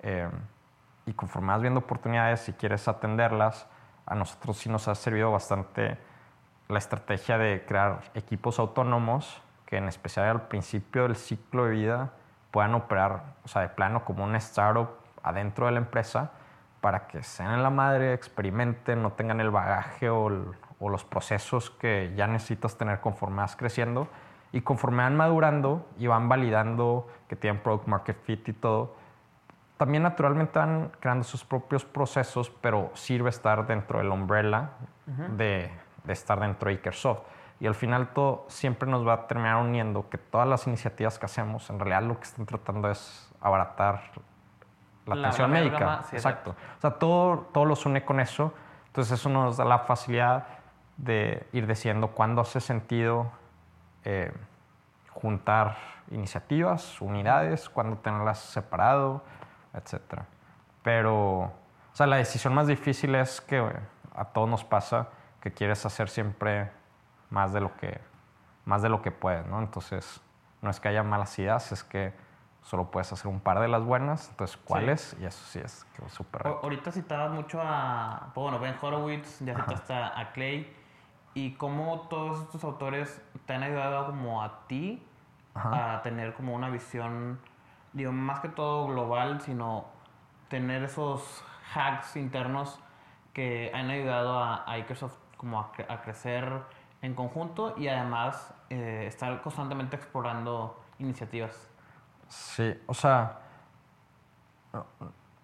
eh, 0.00 0.28
y 1.06 1.12
conforme 1.12 1.48
vas 1.48 1.60
viendo 1.60 1.80
oportunidades, 1.80 2.40
si 2.40 2.52
quieres 2.52 2.88
atenderlas, 2.88 3.66
a 4.06 4.14
nosotros 4.14 4.56
sí 4.58 4.68
nos 4.68 4.88
ha 4.88 4.94
servido 4.94 5.30
bastante 5.30 5.98
la 6.68 6.78
estrategia 6.78 7.38
de 7.38 7.64
crear 7.66 8.00
equipos 8.14 8.58
autónomos 8.58 9.42
que 9.66 9.76
en 9.76 9.88
especial 9.88 10.28
al 10.28 10.42
principio 10.48 11.02
del 11.02 11.16
ciclo 11.16 11.66
de 11.66 11.72
vida 11.72 12.12
puedan 12.50 12.74
operar, 12.74 13.24
o 13.44 13.48
sea, 13.48 13.62
de 13.62 13.68
plano 13.68 14.04
como 14.04 14.24
una 14.24 14.38
startup 14.38 14.90
adentro 15.22 15.66
de 15.66 15.72
la 15.72 15.78
empresa 15.78 16.32
para 16.80 17.06
que 17.06 17.22
sean 17.22 17.54
en 17.54 17.62
la 17.62 17.70
madre, 17.70 18.12
experimenten, 18.12 19.02
no 19.02 19.12
tengan 19.12 19.40
el 19.40 19.50
bagaje 19.50 20.10
o, 20.10 20.28
los 20.28 21.02
procesos 21.02 21.70
que 21.70 22.12
ya 22.14 22.26
necesitas 22.26 22.76
tener 22.76 23.00
conforme 23.00 23.38
vas 23.38 23.56
creciendo. 23.56 24.06
Y 24.52 24.60
conforme 24.60 25.02
van 25.02 25.16
madurando 25.16 25.88
y 25.98 26.08
van 26.08 26.28
validando 26.28 27.08
que 27.26 27.36
tienen 27.36 27.62
product 27.62 27.88
market 27.88 28.22
fit 28.22 28.46
y 28.50 28.52
todo, 28.52 28.94
también 29.78 30.02
naturalmente 30.02 30.58
van 30.58 30.92
creando 31.00 31.24
sus 31.24 31.42
propios 31.42 31.86
procesos, 31.86 32.50
pero 32.60 32.90
sirve 32.92 33.30
estar 33.30 33.66
dentro 33.66 33.98
del 33.98 34.10
umbrella 34.10 34.72
de, 35.06 35.70
de, 36.04 36.12
estar 36.12 36.40
dentro 36.40 36.68
de 36.68 36.74
Ikersoft. 36.76 37.22
Y 37.60 37.66
al 37.66 37.74
final 37.74 38.08
todo 38.08 38.44
siempre 38.48 38.88
nos 38.88 39.06
va 39.06 39.14
a 39.14 39.26
terminar 39.26 39.56
uniendo 39.56 40.08
que 40.08 40.18
todas 40.18 40.46
las 40.46 40.66
iniciativas 40.66 41.18
que 41.18 41.26
hacemos, 41.26 41.70
en 41.70 41.78
realidad 41.78 42.02
lo 42.02 42.18
que 42.18 42.24
están 42.24 42.46
tratando 42.46 42.90
es 42.90 43.32
abaratar 43.40 44.10
la, 45.06 45.14
atención 45.14 45.50
médica. 45.50 46.04
Exacto. 46.12 46.54
O 46.78 46.80
sea, 46.80 46.90
todo, 46.92 47.48
todo 47.52 47.64
los 47.64 47.86
une 47.86 48.04
con 48.04 48.20
eso. 48.20 48.52
Entonces 48.86 49.18
eso 49.18 49.28
nos 49.28 49.56
da 49.56 49.64
la 49.64 49.80
facilidad 49.80 50.46
de 50.96 51.46
ir 51.52 51.66
diciendo 51.66 52.08
cuándo 52.08 52.40
hace 52.42 52.60
sentido 52.60 53.30
eh, 54.04 54.32
juntar 55.10 55.76
iniciativas, 56.10 57.00
unidades, 57.00 57.68
cuándo 57.68 57.96
tenerlas 57.96 58.38
separado, 58.38 59.22
etc. 59.74 60.20
Pero, 60.82 61.40
o 61.40 61.52
sea, 61.92 62.06
la 62.06 62.16
decisión 62.16 62.54
más 62.54 62.66
difícil 62.66 63.14
es 63.14 63.40
que 63.40 63.64
a 64.14 64.24
todos 64.26 64.48
nos 64.48 64.64
pasa 64.64 65.08
que 65.44 65.52
quieres 65.52 65.84
hacer 65.84 66.08
siempre 66.08 66.70
más 67.28 67.52
de 67.52 67.60
lo 67.60 67.76
que, 67.76 68.00
más 68.64 68.80
de 68.80 68.88
lo 68.88 69.02
que 69.02 69.10
puedes, 69.10 69.46
¿no? 69.46 69.60
Entonces, 69.60 70.22
no 70.62 70.70
es 70.70 70.80
que 70.80 70.88
haya 70.88 71.02
malas 71.02 71.38
ideas, 71.38 71.70
es 71.70 71.84
que 71.84 72.14
solo 72.62 72.90
puedes 72.90 73.12
hacer 73.12 73.26
un 73.26 73.40
par 73.40 73.60
de 73.60 73.68
las 73.68 73.84
buenas, 73.84 74.30
entonces 74.30 74.56
¿cuáles? 74.56 75.14
Y 75.20 75.26
eso 75.26 75.44
sí 75.44 75.58
es 75.58 75.86
súper 76.08 76.46
Ahorita 76.46 76.90
citabas 76.90 77.30
mucho 77.30 77.60
a, 77.62 78.32
bueno, 78.34 78.58
Ben 78.58 78.74
Horowitz, 78.80 79.40
ya 79.40 79.54
citaste 79.54 79.92
a 79.92 80.32
Clay, 80.32 80.74
y 81.34 81.52
cómo 81.56 82.06
todos 82.08 82.40
estos 82.40 82.64
autores 82.64 83.20
te 83.44 83.52
han 83.52 83.64
ayudado 83.64 84.06
como 84.06 84.42
a 84.42 84.66
ti 84.66 85.06
a 85.54 86.00
tener 86.02 86.32
como 86.32 86.54
una 86.54 86.70
visión, 86.70 87.38
digo, 87.92 88.12
más 88.12 88.40
que 88.40 88.48
todo 88.48 88.86
global, 88.86 89.42
sino 89.42 89.84
tener 90.48 90.84
esos 90.84 91.44
hacks 91.74 92.16
internos 92.16 92.80
que 93.34 93.70
han 93.74 93.90
ayudado 93.90 94.42
a, 94.42 94.64
Microsoft 94.68 95.18
como 95.36 95.60
a, 95.60 95.72
a 95.88 96.02
crecer 96.02 96.62
en 97.02 97.14
conjunto 97.14 97.74
y 97.76 97.88
además 97.88 98.54
eh, 98.70 99.04
estar 99.06 99.42
constantemente 99.42 99.96
explorando 99.96 100.82
iniciativas. 100.98 101.68
Sí, 102.28 102.80
o 102.86 102.94
sea, 102.94 103.40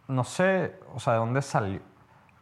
no 0.09 0.25
sé, 0.25 0.81
o 0.95 0.99
sea, 0.99 1.15
de 1.15 1.19
dónde 1.19 1.43
salió. 1.43 1.81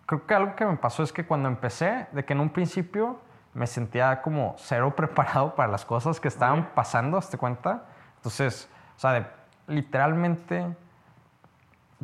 Creo 0.06 0.26
que 0.26 0.34
algo 0.34 0.54
que 0.54 0.64
me 0.64 0.76
pasó 0.76 1.02
es 1.02 1.12
que 1.12 1.26
cuando 1.26 1.48
empecé, 1.48 2.06
de 2.12 2.24
que 2.24 2.32
en 2.32 2.40
un 2.40 2.50
principio 2.50 3.20
me 3.54 3.66
sentía 3.66 4.22
como 4.22 4.54
cero 4.56 4.94
preparado 4.96 5.54
para 5.54 5.70
las 5.70 5.84
cosas 5.84 6.20
que 6.20 6.28
estaban 6.28 6.70
pasando, 6.74 7.20
¿te 7.20 7.36
cuenta? 7.36 7.84
Entonces, 8.16 8.70
o 8.96 9.00
sea, 9.00 9.34
literalmente 9.66 10.76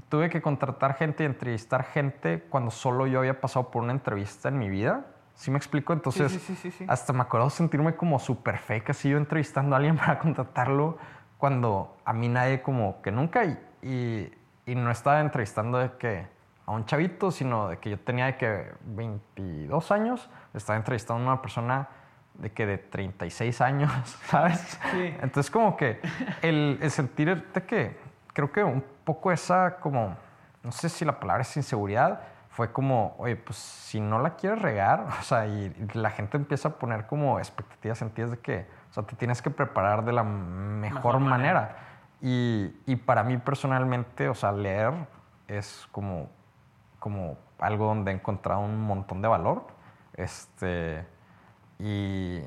tuve 0.09 0.29
que 0.29 0.43
contratar 0.43 0.95
gente 0.95 1.23
y 1.23 1.27
entrevistar 1.27 1.85
gente 1.85 2.43
cuando 2.51 2.71
solo 2.71 3.07
yo 3.07 3.21
había 3.21 3.41
pasado 3.41 3.71
por 3.71 3.83
una 3.83 3.93
entrevista 3.93 4.49
en 4.49 4.59
mi 4.59 4.69
vida. 4.69 5.07
¿Sí 5.35 5.51
me 5.51 5.59
explico? 5.59 5.93
Entonces, 5.93 6.41
hasta 6.87 7.13
me 7.13 7.23
acuerdo 7.23 7.51
sentirme 7.51 7.97
como 7.97 8.19
súper 8.19 8.59
fake, 8.59 8.91
así 8.91 9.09
yo 9.09 9.19
entrevistando 9.19 9.75
a 9.75 9.79
alguien 9.79 9.97
para 9.99 10.19
contratarlo, 10.19 10.99
cuando 11.39 11.97
a 12.05 12.13
mí 12.13 12.29
nadie 12.29 12.63
como 12.63 13.03
que 13.03 13.11
nunca, 13.11 13.45
y, 13.45 14.33
y, 14.67 14.75
no 14.75 14.91
estaba 14.91 15.21
entrevistando 15.21 15.79
de 15.79 15.93
que 15.99 16.27
a 16.67 16.71
un 16.71 16.87
chavito, 16.87 17.31
sino 17.31 17.69
de 17.69 17.79
que 17.79 17.91
yo 17.91 17.99
tenía 17.99 18.27
de 18.27 18.37
que 18.37 18.73
22 18.85 19.91
años, 19.91 20.31
estaba 20.55 20.79
entrevistando 20.79 21.23
a 21.25 21.33
una 21.33 21.43
persona 21.43 21.89
de 22.35 22.51
que 22.51 22.65
de 22.65 22.79
36 22.79 23.61
años, 23.61 23.93
¿sabes? 24.27 24.79
Sí. 24.93 25.15
Entonces 25.21 25.51
como 25.51 25.77
que 25.77 26.01
el, 26.43 26.79
el 26.81 26.91
sentirte 26.91 27.65
que, 27.65 27.99
creo 28.33 28.51
que 28.51 28.65
un 28.65 28.83
poco 29.05 29.31
esa 29.33 29.77
como, 29.77 30.17
no 30.63 30.73
sé 30.73 30.89
si 30.89 31.05
la 31.05 31.19
palabra 31.21 31.43
es 31.43 31.57
inseguridad, 31.57 32.21
fue 32.55 32.71
como, 32.71 33.17
oye, 33.19 33.35
pues 33.35 33.59
si 33.59 34.01
no 34.01 34.21
la 34.21 34.37
quieres 34.37 34.63
regar, 34.63 35.09
o 35.21 35.23
sea, 35.23 35.47
y, 35.47 35.75
la 35.93 36.11
gente 36.11 36.37
empieza 36.37 36.69
a 36.69 36.73
poner 36.73 37.07
como 37.07 37.39
expectativas 37.39 38.01
en 38.03 38.11
ti 38.11 38.23
de 38.23 38.39
que, 38.39 38.67
o 38.91 38.93
sea, 38.93 39.03
te 39.03 39.17
tienes 39.17 39.43
que 39.43 39.51
preparar 39.51 40.05
de 40.05 40.13
la 40.13 40.23
mejor, 40.23 41.19
manera. 41.19 41.77
Y, 42.21 42.73
y, 42.87 42.97
para 42.97 43.25
mí 43.25 43.37
personalmente, 43.39 44.29
o 44.29 44.35
sea, 44.35 44.53
leer 44.53 44.95
es 45.49 45.89
como, 45.91 46.29
como 47.01 47.37
algo 47.59 47.87
donde 47.87 48.13
he 48.13 48.15
encontrado 48.15 48.61
un 48.61 48.81
montón 48.81 49.21
de 49.21 49.29
valor. 49.29 49.67
Este, 50.15 51.05
y, 51.81 52.41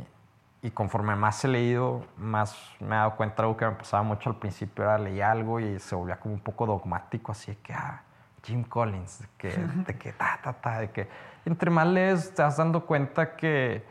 y 0.62 0.72
conforme 0.72 1.18
más 1.18 1.44
he 1.44 1.50
leído, 1.50 2.06
más 2.16 2.58
me 2.80 2.96
he 2.96 2.98
dado 2.98 3.18
cuenta 3.18 3.38
de 3.38 3.42
algo 3.44 3.58
que 3.58 3.66
me 3.66 3.74
pasaba 3.74 4.04
mucho 4.04 4.30
al 4.30 4.38
principio, 4.38 4.86
era 4.86 4.98
leer 4.98 5.24
algo 5.24 5.60
y 5.60 5.80
se 5.80 5.96
volvía 5.96 6.18
como 6.18 6.34
un 6.34 6.40
poco 6.40 6.66
dogmático, 6.66 7.34
así 7.34 7.56
que, 7.58 7.74
ah, 7.74 8.04
Jim 8.48 8.64
Collins, 8.64 9.20
de 9.20 9.28
que, 9.38 9.50
de 9.88 9.98
que, 9.98 10.14
ta, 10.14 10.40
ta, 10.42 10.54
ta, 10.54 10.80
de 10.80 10.92
que 10.92 11.08
entre 11.46 11.70
más 11.70 11.88
lees 11.88 12.34
te 12.34 12.42
vas 12.42 12.58
dando 12.58 12.86
cuenta 12.86 13.36
que, 13.36 13.84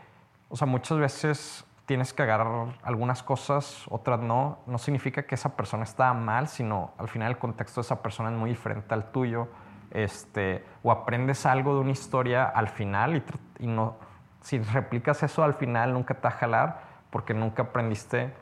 o 0.49 0.57
sea, 0.57 0.67
muchas 0.67 0.99
veces 0.99 1.65
tienes 1.87 2.13
que 2.13 2.23
agarrar 2.23 2.69
algunas 2.83 3.23
cosas, 3.23 3.85
otras 3.89 4.21
no. 4.21 4.59
No 4.67 4.79
significa 4.79 5.23
que 5.23 5.37
esa 5.37 5.57
persona 5.57 5.85
está 5.85 6.13
mal, 6.15 6.49
sino 6.49 6.93
al 6.99 7.09
final 7.09 7.31
el 7.31 7.39
contexto 7.39 7.81
de 7.81 7.87
esa 7.87 8.03
persona 8.03 8.31
es 8.31 8.37
muy 8.37 8.51
diferente 8.51 8.93
al 8.93 9.13
tuyo. 9.13 9.49
Este, 9.93 10.65
o 10.83 10.91
aprendes 10.91 11.47
algo 11.47 11.75
de 11.75 11.81
una 11.81 11.93
historia 11.93 12.45
al 12.45 12.69
final 12.69 13.17
y, 13.17 13.23
y 13.61 13.67
no, 13.69 13.97
si 14.41 14.59
replicas 14.59 15.23
eso 15.23 15.45
al 15.45 15.55
final 15.55 15.93
nunca 15.93 16.15
te 16.15 16.23
va 16.23 16.29
a 16.29 16.33
jalar 16.39 16.81
porque 17.11 17.35
nunca 17.35 17.63
aprendiste 17.63 18.35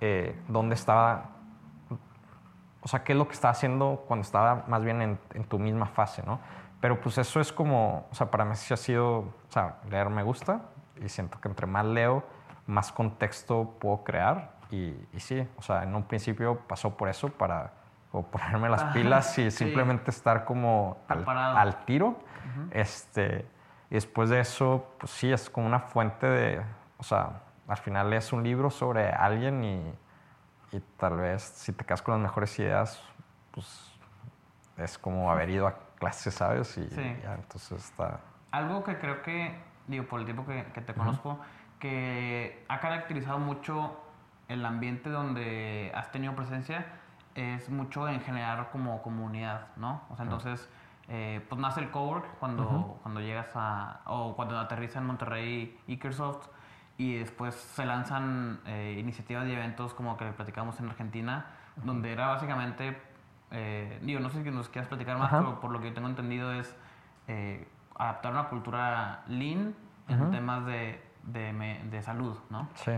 eh, 0.00 0.38
dónde 0.48 0.74
estaba, 0.74 1.30
o 2.84 2.88
sea, 2.88 3.02
qué 3.02 3.12
es 3.12 3.18
lo 3.18 3.26
que 3.26 3.32
estaba 3.32 3.52
haciendo 3.52 4.04
cuando 4.06 4.22
estaba 4.22 4.64
más 4.68 4.84
bien 4.84 5.00
en, 5.00 5.18
en, 5.32 5.44
tu 5.44 5.58
misma 5.58 5.86
fase, 5.86 6.22
¿no? 6.24 6.38
Pero 6.80 7.00
pues 7.00 7.16
eso 7.16 7.40
es 7.40 7.50
como, 7.50 8.06
o 8.10 8.14
sea, 8.14 8.30
para 8.30 8.44
mí 8.44 8.54
sí 8.56 8.74
ha 8.74 8.76
sido, 8.76 9.18
o 9.18 9.34
sea, 9.48 9.76
leer 9.90 10.10
me 10.10 10.22
gusta 10.22 10.60
y 11.02 11.08
siento 11.08 11.40
que 11.40 11.48
entre 11.48 11.66
más 11.66 11.86
leo, 11.86 12.22
más 12.66 12.92
contexto 12.92 13.74
puedo 13.80 14.04
crear 14.04 14.52
y, 14.70 14.94
y 15.12 15.20
sí, 15.20 15.48
o 15.56 15.62
sea, 15.62 15.82
en 15.82 15.94
un 15.94 16.02
principio 16.04 16.58
pasó 16.68 16.94
por 16.96 17.08
eso 17.08 17.30
para 17.30 17.72
o 18.12 18.22
ponerme 18.22 18.68
las 18.68 18.84
pilas 18.94 19.36
y 19.38 19.50
sí. 19.50 19.64
simplemente 19.64 20.10
estar 20.10 20.44
como 20.44 20.98
al, 21.08 21.28
al, 21.28 21.84
tiro. 21.84 22.08
Uh 22.08 22.14
-huh. 22.14 22.68
este, 22.70 23.44
y 23.90 23.94
después 23.94 24.30
de 24.30 24.40
eso, 24.40 24.86
pues 24.98 25.10
sí, 25.10 25.32
es 25.32 25.50
como 25.50 25.66
una 25.66 25.80
fuente 25.80 26.26
de, 26.26 26.62
o 26.98 27.02
sea, 27.02 27.40
al 27.66 27.76
final 27.78 28.10
lees 28.10 28.32
un 28.32 28.44
libro 28.44 28.70
sobre 28.70 29.08
alguien 29.10 29.64
y, 29.64 29.94
y 30.74 30.80
tal 30.98 31.16
vez 31.16 31.42
si 31.42 31.72
te 31.72 31.84
quedas 31.84 32.02
con 32.02 32.14
las 32.14 32.22
mejores 32.22 32.58
ideas, 32.58 33.00
pues 33.52 33.92
es 34.76 34.98
como 34.98 35.30
haber 35.30 35.50
ido 35.50 35.68
a 35.68 35.74
clases, 35.98 36.34
¿sabes? 36.34 36.76
Y 36.76 36.88
sí. 36.88 37.16
ya, 37.22 37.34
entonces 37.34 37.84
está... 37.84 38.20
Algo 38.50 38.82
que 38.82 38.98
creo 38.98 39.22
que, 39.22 39.56
digo, 39.86 40.04
por 40.06 40.18
el 40.18 40.24
tiempo 40.24 40.44
que, 40.44 40.64
que 40.74 40.80
te 40.80 40.92
uh 40.92 40.94
-huh. 40.96 40.98
conozco, 40.98 41.38
que 41.78 42.64
ha 42.68 42.80
caracterizado 42.80 43.38
mucho 43.38 44.00
el 44.48 44.64
ambiente 44.66 45.10
donde 45.10 45.92
has 45.94 46.10
tenido 46.10 46.34
presencia 46.34 46.86
es 47.36 47.68
mucho 47.68 48.08
en 48.08 48.20
generar 48.20 48.70
como 48.70 49.00
comunidad, 49.02 49.68
¿no? 49.76 50.02
O 50.10 50.16
sea, 50.16 50.24
entonces, 50.24 50.68
eh, 51.08 51.44
pues 51.48 51.60
nace 51.60 51.80
el 51.80 51.90
cowork 51.90 52.38
cuando, 52.38 52.62
uh 52.64 52.66
-huh. 52.66 53.02
cuando 53.02 53.20
llegas 53.20 53.50
a, 53.54 54.00
o 54.06 54.34
cuando 54.34 54.58
aterriza 54.58 54.98
en 54.98 55.06
Monterrey 55.06 55.78
Ikersoft 55.86 56.48
y 56.96 57.18
después 57.18 57.54
se 57.54 57.84
lanzan 57.84 58.60
eh, 58.66 58.96
iniciativas 58.98 59.46
y 59.46 59.52
eventos 59.52 59.94
como 59.94 60.16
que 60.16 60.26
platicamos 60.26 60.78
en 60.80 60.88
Argentina, 60.88 61.46
uh 61.76 61.80
-huh. 61.80 61.84
donde 61.84 62.12
era 62.12 62.28
básicamente, 62.28 62.96
eh, 63.50 63.98
digo, 64.02 64.20
no 64.20 64.30
sé 64.30 64.42
si 64.42 64.50
nos 64.50 64.68
quieras 64.68 64.88
platicar 64.88 65.18
más, 65.18 65.32
uh 65.32 65.36
-huh. 65.36 65.38
pero 65.40 65.60
por 65.60 65.70
lo 65.70 65.80
que 65.80 65.88
yo 65.88 65.94
tengo 65.94 66.08
entendido 66.08 66.52
es 66.52 66.76
eh, 67.28 67.66
adaptar 67.96 68.32
una 68.32 68.48
cultura 68.48 69.22
lean 69.28 69.74
en 70.08 70.30
temas 70.30 70.66
de, 70.66 71.02
de, 71.22 71.80
de 71.90 72.02
salud, 72.02 72.36
¿no? 72.50 72.68
Sí, 72.74 72.92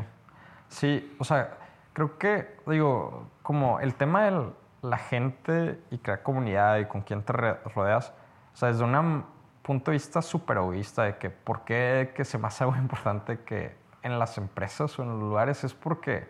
sí, 0.68 1.16
o 1.18 1.24
sea 1.24 1.56
creo 1.96 2.18
que, 2.18 2.58
digo, 2.66 3.26
como 3.42 3.80
el 3.80 3.94
tema 3.94 4.24
de 4.24 4.52
la 4.82 4.98
gente 4.98 5.80
y 5.90 5.96
crear 5.96 6.22
comunidad 6.22 6.76
y 6.76 6.84
con 6.84 7.00
quién 7.00 7.22
te 7.22 7.32
rodeas, 7.32 8.12
o 8.52 8.56
sea, 8.56 8.68
desde 8.68 8.84
un 8.84 9.24
punto 9.62 9.90
de 9.90 9.94
vista 9.94 10.20
súper 10.20 10.58
egoísta 10.58 11.04
de 11.04 11.16
que 11.16 11.30
por 11.30 11.62
qué 11.62 12.12
que 12.14 12.26
se 12.26 12.36
me 12.36 12.48
hace 12.48 12.64
algo 12.64 12.76
importante 12.82 13.40
que 13.40 13.74
en 14.06 14.18
las 14.18 14.38
empresas 14.38 14.98
o 14.98 15.02
en 15.02 15.10
los 15.10 15.20
lugares 15.20 15.64
es 15.64 15.74
porque 15.74 16.28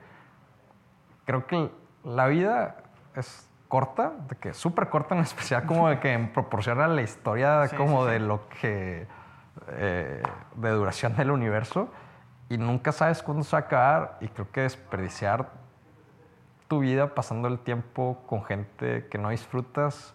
creo 1.27 1.47
que 1.47 1.71
la 2.05 2.27
vida 2.27 2.77
es 3.15 3.49
corta, 3.69 4.13
de 4.29 4.37
que 4.37 4.55
súper 4.55 4.89
corta 4.89 5.15
en 5.15 5.21
especial 5.23 5.67
como 5.67 5.89
de 5.89 6.01
que 6.01 6.13
en 6.13 6.33
proporción 6.33 6.81
a 6.81 6.89
la 6.89 7.03
historia 7.03 7.67
sí, 7.69 7.77
como 7.77 8.05
sí, 8.05 8.13
de 8.13 8.19
sí. 8.19 8.25
lo 8.25 8.49
que, 8.49 9.07
eh, 9.69 10.23
de 10.57 10.71
duración 10.71 11.17
del 11.17 11.31
universo 11.31 11.91
y 12.49 12.59
nunca 12.59 12.93
sabes 12.93 13.23
cuándo 13.23 13.45
se 13.45 13.57
va 13.57 13.59
a 13.59 13.67
acabar 13.67 14.19
y 14.21 14.29
creo 14.29 14.51
que 14.51 14.63
desperdiciar 14.63 15.51
tu 16.69 16.81
vida 16.81 17.15
pasando 17.15 17.49
el 17.49 17.59
tiempo 17.59 18.23
con 18.27 18.45
gente 18.45 19.07
que 19.09 19.19
no 19.19 19.31
disfrutas 19.31 20.15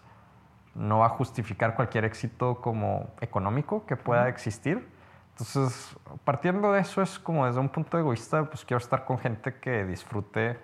no 0.74 1.00
va 1.00 1.06
a 1.06 1.10
justificar 1.10 1.76
cualquier 1.76 2.06
éxito 2.06 2.60
como 2.60 3.10
económico 3.20 3.84
que 3.86 3.96
pueda 3.96 4.28
existir. 4.28 4.88
Entonces, 5.32 5.96
partiendo 6.24 6.72
de 6.72 6.80
eso 6.80 7.02
es 7.02 7.18
como 7.18 7.46
desde 7.46 7.60
un 7.60 7.68
punto 7.68 7.98
egoísta, 7.98 8.44
pues 8.44 8.64
quiero 8.64 8.78
estar 8.78 9.04
con 9.04 9.18
gente 9.18 9.54
que 9.54 9.84
disfrute 9.84 10.58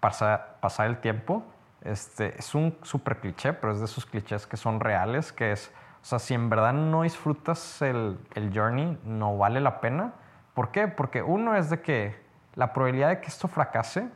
pasar, 0.00 0.58
pasar 0.60 0.86
el 0.86 0.98
tiempo. 0.98 1.44
Este, 1.82 2.38
es 2.38 2.54
un 2.54 2.76
súper 2.82 3.20
cliché, 3.20 3.52
pero 3.52 3.72
es 3.72 3.78
de 3.78 3.84
esos 3.84 4.04
clichés 4.06 4.46
que 4.46 4.56
son 4.56 4.80
reales, 4.80 5.32
que 5.32 5.52
es, 5.52 5.72
o 6.02 6.04
sea, 6.04 6.18
si 6.18 6.34
en 6.34 6.50
verdad 6.50 6.72
no 6.72 7.02
disfrutas 7.02 7.80
el, 7.82 8.18
el 8.34 8.52
journey, 8.52 8.98
no 9.04 9.38
vale 9.38 9.60
la 9.60 9.80
pena 9.80 10.12
¿Por 10.56 10.70
qué? 10.70 10.88
Porque 10.88 11.22
uno 11.22 11.54
es 11.54 11.68
de 11.68 11.82
que 11.82 12.16
la 12.54 12.72
probabilidad 12.72 13.10
de 13.10 13.20
que 13.20 13.26
esto 13.26 13.46
fracase, 13.46 14.08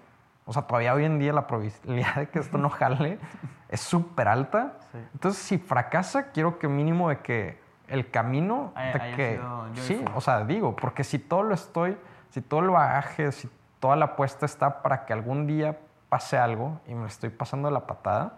o 0.46 0.54
sea, 0.54 0.62
todavía 0.62 0.94
hoy 0.94 1.04
en 1.04 1.18
día 1.18 1.34
la 1.34 1.46
probabilidad 1.46 2.14
de 2.16 2.28
que 2.30 2.38
esto 2.38 2.56
no 2.56 2.70
jale 2.70 3.18
es 3.68 3.82
súper 3.82 4.26
alta. 4.26 4.78
Sí. 4.90 4.98
Entonces, 5.12 5.42
si 5.42 5.58
fracasa, 5.58 6.30
quiero 6.30 6.58
que 6.58 6.66
mínimo 6.66 7.10
de 7.10 7.18
que 7.18 7.59
el 7.90 8.10
camino 8.10 8.72
de 8.76 9.16
que 9.16 9.40
sí, 9.74 10.04
o 10.14 10.20
sea, 10.20 10.44
digo, 10.44 10.76
porque 10.76 11.04
si 11.04 11.18
todo 11.18 11.42
lo 11.42 11.54
estoy, 11.54 11.98
si 12.30 12.40
todo 12.40 12.60
el 12.60 12.70
bagaje, 12.70 13.32
si 13.32 13.50
toda 13.80 13.96
la 13.96 14.06
apuesta 14.06 14.46
está 14.46 14.82
para 14.82 15.04
que 15.04 15.12
algún 15.12 15.46
día 15.46 15.78
pase 16.08 16.38
algo 16.38 16.80
y 16.86 16.94
me 16.94 17.06
estoy 17.06 17.30
pasando 17.30 17.70
la 17.70 17.86
patada, 17.86 18.34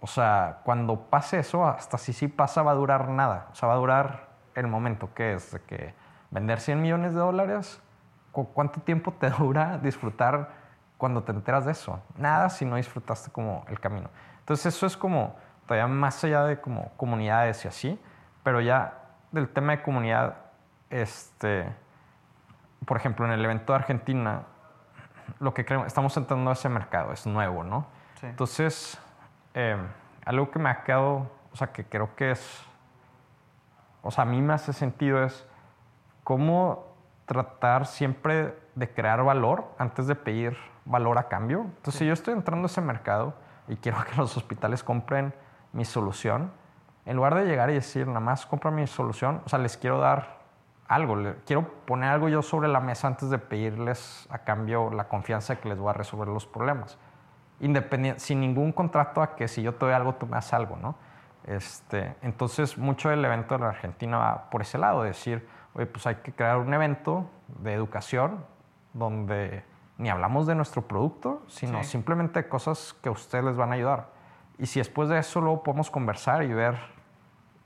o 0.00 0.06
sea, 0.06 0.58
cuando 0.64 1.00
pase 1.08 1.38
eso, 1.40 1.66
hasta 1.66 1.98
si 1.98 2.12
sí 2.12 2.28
pasa 2.28 2.62
va 2.62 2.72
a 2.72 2.74
durar 2.74 3.08
nada, 3.08 3.48
o 3.50 3.54
sea, 3.54 3.68
va 3.68 3.74
a 3.74 3.78
durar 3.78 4.28
el 4.54 4.66
momento 4.66 5.12
que 5.14 5.34
es 5.34 5.52
de 5.52 5.60
que 5.60 5.94
vender 6.30 6.60
100 6.60 6.80
millones 6.80 7.14
de 7.14 7.20
dólares, 7.20 7.80
¿cuánto 8.32 8.80
tiempo 8.80 9.12
te 9.12 9.30
dura 9.38 9.78
disfrutar 9.78 10.50
cuando 10.98 11.22
te 11.22 11.32
enteras 11.32 11.64
de 11.64 11.72
eso? 11.72 12.00
Nada 12.16 12.50
si 12.50 12.64
no 12.64 12.76
disfrutaste 12.76 13.30
como 13.30 13.64
el 13.68 13.80
camino. 13.80 14.10
Entonces 14.40 14.74
eso 14.74 14.86
es 14.86 14.96
como 14.96 15.36
todavía 15.66 15.86
más 15.86 16.22
allá 16.24 16.44
de 16.44 16.60
como 16.60 16.90
comunidades 16.96 17.64
y 17.64 17.68
así, 17.68 18.00
pero 18.48 18.62
ya 18.62 18.94
del 19.30 19.50
tema 19.50 19.72
de 19.76 19.82
comunidad, 19.82 20.36
este, 20.88 21.70
por 22.86 22.96
ejemplo, 22.96 23.26
en 23.26 23.32
el 23.32 23.44
evento 23.44 23.74
de 23.74 23.78
Argentina, 23.78 24.44
lo 25.38 25.52
que 25.52 25.66
creemos, 25.66 25.86
estamos 25.86 26.16
entrando 26.16 26.48
a 26.48 26.54
ese 26.54 26.70
mercado, 26.70 27.12
es 27.12 27.26
nuevo, 27.26 27.62
¿no? 27.62 27.86
Sí. 28.18 28.24
Entonces, 28.24 28.98
eh, 29.52 29.76
algo 30.24 30.50
que 30.50 30.58
me 30.58 30.70
ha 30.70 30.82
quedado, 30.82 31.30
o 31.52 31.56
sea, 31.56 31.72
que 31.72 31.84
creo 31.84 32.16
que 32.16 32.30
es, 32.30 32.64
o 34.00 34.10
sea, 34.10 34.22
a 34.22 34.26
mí 34.26 34.40
me 34.40 34.54
hace 34.54 34.72
sentido 34.72 35.22
es, 35.22 35.46
cómo 36.24 36.86
tratar 37.26 37.84
siempre 37.84 38.58
de 38.76 38.90
crear 38.90 39.22
valor 39.24 39.74
antes 39.76 40.06
de 40.06 40.14
pedir 40.14 40.56
valor 40.86 41.18
a 41.18 41.28
cambio. 41.28 41.64
Entonces, 41.64 41.92
sí. 41.92 41.98
si 41.98 42.06
yo 42.06 42.14
estoy 42.14 42.32
entrando 42.32 42.64
a 42.64 42.70
ese 42.70 42.80
mercado 42.80 43.34
y 43.68 43.76
quiero 43.76 44.02
que 44.10 44.16
los 44.16 44.34
hospitales 44.38 44.82
compren 44.82 45.34
mi 45.74 45.84
solución, 45.84 46.50
en 47.08 47.16
lugar 47.16 47.34
de 47.34 47.46
llegar 47.46 47.70
y 47.70 47.74
decir, 47.74 48.06
nada 48.06 48.20
más 48.20 48.44
compra 48.44 48.70
mi 48.70 48.86
solución, 48.86 49.40
o 49.46 49.48
sea, 49.48 49.58
les 49.58 49.78
quiero 49.78 49.98
dar 49.98 50.40
algo, 50.86 51.16
le, 51.16 51.36
quiero 51.46 51.66
poner 51.86 52.10
algo 52.10 52.28
yo 52.28 52.42
sobre 52.42 52.68
la 52.68 52.80
mesa 52.80 53.08
antes 53.08 53.30
de 53.30 53.38
pedirles 53.38 54.28
a 54.30 54.40
cambio 54.40 54.90
la 54.90 55.08
confianza 55.08 55.54
de 55.54 55.60
que 55.60 55.70
les 55.70 55.78
voy 55.78 55.88
a 55.88 55.94
resolver 55.94 56.28
los 56.28 56.46
problemas. 56.46 56.98
Independiente, 57.60 58.20
sin 58.20 58.40
ningún 58.40 58.72
contrato 58.72 59.22
a 59.22 59.36
que 59.36 59.48
si 59.48 59.62
yo 59.62 59.74
te 59.74 59.86
doy 59.86 59.94
algo, 59.94 60.16
tú 60.16 60.26
me 60.26 60.32
das 60.32 60.52
algo, 60.52 60.76
¿no? 60.76 60.96
Este, 61.44 62.14
entonces, 62.20 62.76
mucho 62.76 63.08
del 63.08 63.24
evento 63.24 63.54
de 63.54 63.60
la 63.60 63.70
Argentina 63.70 64.18
va 64.18 64.50
por 64.50 64.60
ese 64.60 64.76
lado, 64.76 65.02
decir, 65.02 65.48
oye, 65.72 65.86
pues 65.86 66.06
hay 66.06 66.16
que 66.16 66.32
crear 66.34 66.58
un 66.58 66.74
evento 66.74 67.30
de 67.46 67.72
educación 67.72 68.44
donde 68.92 69.64
ni 69.96 70.10
hablamos 70.10 70.46
de 70.46 70.54
nuestro 70.54 70.82
producto, 70.82 71.42
sino 71.48 71.82
sí. 71.82 71.88
simplemente 71.88 72.46
cosas 72.48 72.94
que 73.02 73.08
a 73.08 73.12
ustedes 73.12 73.46
les 73.46 73.56
van 73.56 73.72
a 73.72 73.76
ayudar. 73.76 74.08
Y 74.58 74.66
si 74.66 74.78
después 74.78 75.08
de 75.08 75.18
eso 75.18 75.40
luego 75.40 75.62
podemos 75.62 75.90
conversar 75.90 76.42
y 76.42 76.52
ver 76.52 76.97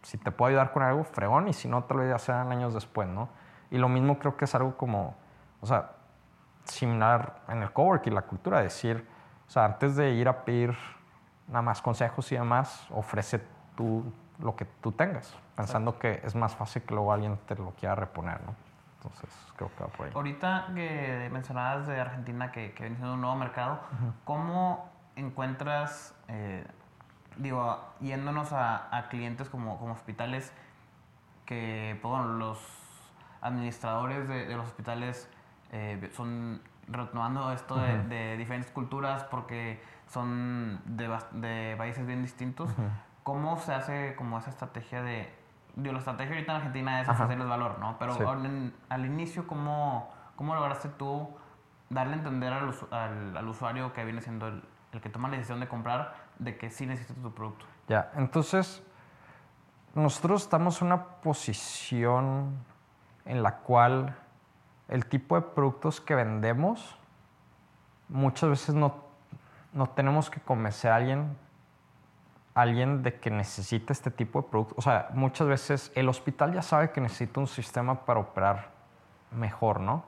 si 0.02 0.18
te 0.18 0.30
puedo 0.30 0.48
ayudar 0.50 0.72
con 0.72 0.82
algo, 0.82 1.04
fregón, 1.04 1.48
y 1.48 1.52
si 1.52 1.68
no, 1.68 1.84
tal 1.84 1.98
vez 1.98 2.10
ya 2.10 2.18
sean 2.18 2.50
años 2.52 2.74
después, 2.74 3.08
¿no? 3.08 3.28
Y 3.70 3.78
lo 3.78 3.88
mismo 3.88 4.18
creo 4.18 4.36
que 4.36 4.44
es 4.44 4.54
algo 4.54 4.76
como, 4.76 5.14
o 5.60 5.66
sea, 5.66 5.92
similar 6.64 7.40
en 7.48 7.62
el 7.62 7.72
cowork 7.72 8.06
y 8.06 8.10
la 8.10 8.22
cultura, 8.22 8.60
decir, 8.60 9.08
o 9.46 9.50
sea, 9.50 9.64
antes 9.64 9.96
de 9.96 10.10
ir 10.10 10.28
a 10.28 10.44
pedir 10.44 10.76
nada 11.48 11.62
más 11.62 11.82
consejos 11.82 12.30
y 12.32 12.36
demás, 12.36 12.86
ofrece 12.90 13.42
tú 13.76 14.04
lo 14.38 14.56
que 14.56 14.64
tú 14.64 14.92
tengas, 14.92 15.36
pensando 15.56 15.92
Exacto. 15.92 16.20
que 16.20 16.26
es 16.26 16.34
más 16.34 16.54
fácil 16.54 16.82
que 16.82 16.94
luego 16.94 17.12
alguien 17.12 17.38
te 17.46 17.54
lo 17.54 17.70
quiera 17.72 17.94
reponer, 17.94 18.40
¿no? 18.44 18.54
Entonces, 18.96 19.30
creo 19.56 19.70
que 19.76 19.82
va 19.82 19.90
por 19.90 20.06
ahí. 20.06 20.12
Ahorita 20.14 20.68
que 20.74 21.28
mencionabas 21.32 21.86
de 21.88 22.00
Argentina 22.00 22.52
que, 22.52 22.72
que 22.72 22.84
viene 22.84 22.96
siendo 22.96 23.14
un 23.14 23.20
nuevo 23.20 23.36
mercado, 23.36 23.74
uh 23.74 24.06
-huh. 24.06 24.12
¿cómo 24.24 24.88
encuentras, 25.16 26.14
eh, 26.28 26.64
digo, 27.36 27.84
yéndonos 28.00 28.52
a, 28.52 28.96
a, 28.96 29.08
clientes 29.08 29.48
como, 29.48 29.78
como 29.78 29.92
hospitales, 29.92 30.52
que, 31.46 31.98
pues, 32.00 32.10
bueno, 32.10 32.34
los 32.34 32.58
administradores 33.40 34.28
de, 34.28 34.46
de 34.46 34.56
los 34.56 34.66
hospitales 34.66 35.28
eh, 35.72 36.10
son 36.14 36.62
retomando 36.88 37.52
esto 37.52 37.74
uh 37.74 37.78
-huh. 37.78 38.08
de, 38.08 38.16
de, 38.16 38.36
diferentes 38.36 38.70
culturas 38.70 39.24
porque 39.24 39.82
son 40.08 40.80
de, 40.84 41.08
de 41.32 41.74
países 41.76 42.06
bien 42.06 42.22
distintos? 42.22 42.70
Uh 42.70 42.82
-huh 42.82 43.12
¿cómo 43.22 43.56
se 43.58 43.74
hace 43.74 44.14
como 44.16 44.38
esa 44.38 44.50
estrategia 44.50 45.02
de... 45.02 45.32
Digo, 45.74 45.92
la 45.92 46.00
estrategia 46.00 46.34
ahorita 46.34 46.52
en 46.52 46.56
Argentina 46.56 47.00
es 47.00 47.08
ofrecerles 47.08 47.48
valor, 47.48 47.78
¿no? 47.78 47.96
Pero 47.98 48.14
al, 48.88 49.06
inicio, 49.06 49.46
¿cómo, 49.46 50.12
¿cómo 50.36 50.54
lograste 50.54 50.88
tú 50.90 51.30
darle 51.88 52.14
a 52.14 52.16
entender 52.16 52.52
al, 52.52 52.74
al, 52.90 53.36
al 53.36 53.48
usuario 53.48 53.92
que 53.92 54.04
viene 54.04 54.20
siendo 54.20 54.48
el, 54.48 54.62
el 54.92 55.00
que 55.00 55.08
toma 55.08 55.28
la 55.28 55.36
decisión 55.36 55.60
de 55.60 55.68
comprar 55.68 56.14
de 56.44 56.56
que 56.56 56.70
sí 56.70 56.86
necesita 56.86 57.20
tu 57.20 57.32
producto? 57.32 57.66
Ya, 57.88 58.10
entonces 58.16 58.82
nosotros 59.94 60.42
estamos 60.42 60.80
en 60.80 60.88
una 60.88 61.04
posición 61.04 62.56
en 63.24 63.42
la 63.42 63.56
cual 63.58 64.16
el 64.88 65.06
tipo 65.06 65.36
de 65.36 65.42
productos 65.42 66.00
que 66.00 66.14
vendemos 66.14 66.96
muchas 68.08 68.50
veces 68.50 68.74
no, 68.74 68.94
no 69.72 69.88
tenemos 69.88 70.30
que 70.30 70.40
convencer 70.40 70.90
a 70.90 70.96
alguien, 70.96 71.36
alguien 72.54 73.02
de 73.02 73.18
que 73.18 73.30
necesita 73.30 73.92
este 73.92 74.10
tipo 74.10 74.42
de 74.42 74.48
producto. 74.48 74.74
O 74.78 74.82
sea, 74.82 75.08
muchas 75.14 75.46
veces 75.46 75.92
el 75.94 76.08
hospital 76.08 76.52
ya 76.52 76.62
sabe 76.62 76.90
que 76.90 77.00
necesita 77.00 77.40
un 77.40 77.46
sistema 77.46 78.04
para 78.04 78.20
operar 78.20 78.70
mejor, 79.30 79.80
¿no? 79.80 80.04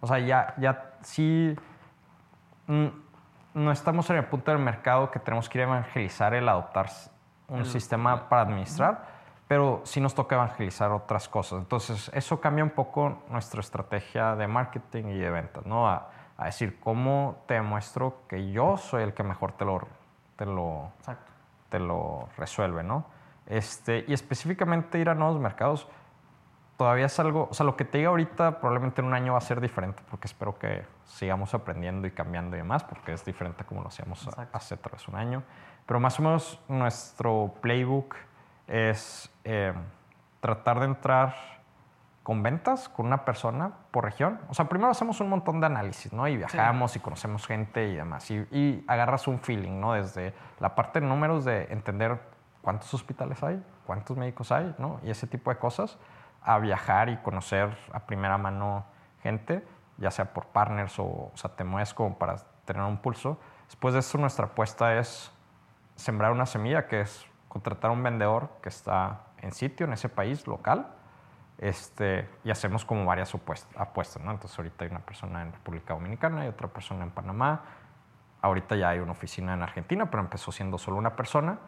O 0.00 0.06
sea, 0.06 0.18
ya, 0.18 0.54
ya 0.58 0.96
sí 1.00 1.56
mm, 2.66 2.86
no 3.54 3.70
estamos 3.70 4.10
en 4.10 4.16
el 4.16 4.24
punto 4.24 4.50
del 4.50 4.60
mercado 4.60 5.10
que 5.10 5.20
tenemos 5.20 5.48
que 5.48 5.58
ir 5.58 5.64
a 5.64 5.68
evangelizar 5.68 6.34
el 6.34 6.48
adoptar 6.48 6.90
un 7.48 7.64
sistema 7.64 8.28
para 8.28 8.42
administrar, 8.42 9.06
pero 9.46 9.82
sí 9.84 10.00
nos 10.00 10.14
toca 10.14 10.34
evangelizar 10.34 10.90
otras 10.90 11.28
cosas. 11.28 11.60
Entonces, 11.60 12.10
eso 12.14 12.40
cambia 12.40 12.64
un 12.64 12.70
poco 12.70 13.22
nuestra 13.28 13.60
estrategia 13.60 14.34
de 14.34 14.48
marketing 14.48 15.04
y 15.04 15.18
de 15.18 15.30
ventas, 15.30 15.64
¿no? 15.64 15.88
A, 15.88 16.10
decir, 16.44 16.80
¿cómo 16.80 17.44
te 17.46 17.54
demuestro 17.54 18.22
que 18.28 18.50
yo 18.50 18.76
soy 18.76 19.04
el 19.04 19.14
que 19.14 19.22
mejor 19.22 19.52
te 19.52 19.64
lo, 19.64 19.80
te 20.34 20.44
lo, 20.44 20.90
te 21.68 21.78
lo 21.78 22.28
resuelve, 22.36 22.82
¿no? 22.82 23.04
Este, 23.46 24.04
y 24.08 24.12
específicamente 24.12 24.98
ir 24.98 25.10
a 25.10 25.14
nuevos 25.14 25.38
mercados 25.38 25.86
todavía 26.76 27.06
es 27.06 27.18
algo, 27.20 27.48
o 27.50 27.54
sea, 27.54 27.64
lo 27.64 27.76
que 27.76 27.84
te 27.84 27.98
diga 27.98 28.10
ahorita 28.10 28.60
probablemente 28.60 29.00
en 29.00 29.06
un 29.06 29.14
año 29.14 29.32
va 29.32 29.38
a 29.38 29.42
ser 29.42 29.60
diferente 29.60 30.02
porque 30.10 30.26
espero 30.26 30.58
que 30.58 30.84
sigamos 31.04 31.54
aprendiendo 31.54 32.06
y 32.06 32.10
cambiando 32.10 32.56
y 32.56 32.60
demás 32.60 32.84
porque 32.84 33.12
es 33.12 33.24
diferente 33.24 33.64
como 33.64 33.82
lo 33.82 33.88
hacíamos 33.88 34.28
hace 34.52 34.76
tal 34.76 34.92
vez 34.92 35.06
un 35.08 35.16
año. 35.16 35.42
Pero 35.86 36.00
más 36.00 36.18
o 36.18 36.22
menos 36.22 36.60
nuestro 36.68 37.54
playbook 37.60 38.14
es 38.66 39.30
eh, 39.44 39.74
tratar 40.40 40.80
de 40.80 40.86
entrar 40.86 41.34
con 42.22 42.42
ventas 42.42 42.88
con 42.88 43.06
una 43.06 43.26
persona 43.26 43.70
por 43.90 44.04
región. 44.04 44.40
O 44.48 44.54
sea, 44.54 44.66
primero 44.66 44.90
hacemos 44.90 45.20
un 45.20 45.28
montón 45.28 45.60
de 45.60 45.66
análisis, 45.66 46.10
¿no? 46.10 46.26
Y 46.26 46.38
viajamos 46.38 46.96
y 46.96 47.00
conocemos 47.00 47.46
gente 47.46 47.86
y 47.88 47.96
demás. 47.96 48.30
Y, 48.30 48.46
y, 48.50 48.82
agarras 48.88 49.28
un 49.28 49.38
feeling, 49.38 49.78
¿no? 49.78 49.92
Desde 49.92 50.32
la 50.58 50.74
parte 50.74 51.00
de 51.00 51.06
números 51.06 51.44
de 51.44 51.64
entender 51.64 52.18
cuántos 52.62 52.92
hospitales 52.94 53.42
hay, 53.42 53.62
cuántos 53.86 54.16
médicos 54.16 54.50
hay, 54.52 54.74
¿no? 54.78 55.00
Y 55.04 55.10
ese 55.10 55.26
tipo 55.26 55.50
de 55.50 55.58
cosas, 55.58 55.98
a 56.44 56.58
viajar 56.58 57.08
y 57.08 57.16
conocer 57.18 57.76
a 57.92 58.00
primera 58.00 58.38
mano 58.38 58.84
gente, 59.22 59.66
ya 59.96 60.10
sea 60.10 60.32
por 60.32 60.46
partners 60.46 60.98
o, 60.98 61.04
o 61.04 61.32
sea, 61.34 61.56
te 61.56 61.64
mueves 61.64 61.94
como 61.94 62.18
para 62.18 62.36
tener 62.64 62.82
un 62.82 62.98
pulso. 62.98 63.38
Después 63.66 63.94
de 63.94 64.00
eso, 64.00 64.18
nuestra 64.18 64.46
apuesta 64.46 64.98
es 64.98 65.32
sembrar 65.96 66.32
una 66.32 66.46
semilla 66.46 66.86
que 66.86 67.00
es 67.00 67.26
contratar 67.48 67.90
a 67.90 67.94
un 67.94 68.02
vendedor 68.02 68.50
que 68.62 68.68
está 68.68 69.20
en 69.40 69.52
sitio 69.52 69.86
en 69.86 69.92
ese 69.92 70.08
país 70.08 70.46
local 70.46 70.88
este, 71.58 72.28
y 72.42 72.50
hacemos 72.50 72.84
como 72.84 73.04
varias 73.04 73.34
apuestas. 73.76 74.22
¿no? 74.22 74.32
Entonces 74.32 74.58
ahorita 74.58 74.84
hay 74.84 74.90
una 74.90 75.00
persona 75.00 75.42
en 75.42 75.52
República 75.52 75.94
Dominicana 75.94 76.44
y 76.44 76.48
otra 76.48 76.68
persona 76.68 77.04
en 77.04 77.10
Panamá. 77.10 77.62
Ahorita 78.42 78.76
ya 78.76 78.90
hay 78.90 78.98
una 78.98 79.12
oficina 79.12 79.54
en 79.54 79.62
Argentina, 79.62 80.10
pero 80.10 80.22
empezó 80.22 80.52
siendo 80.52 80.78
solo 80.78 80.96
una 80.96 81.16
persona. 81.16 81.58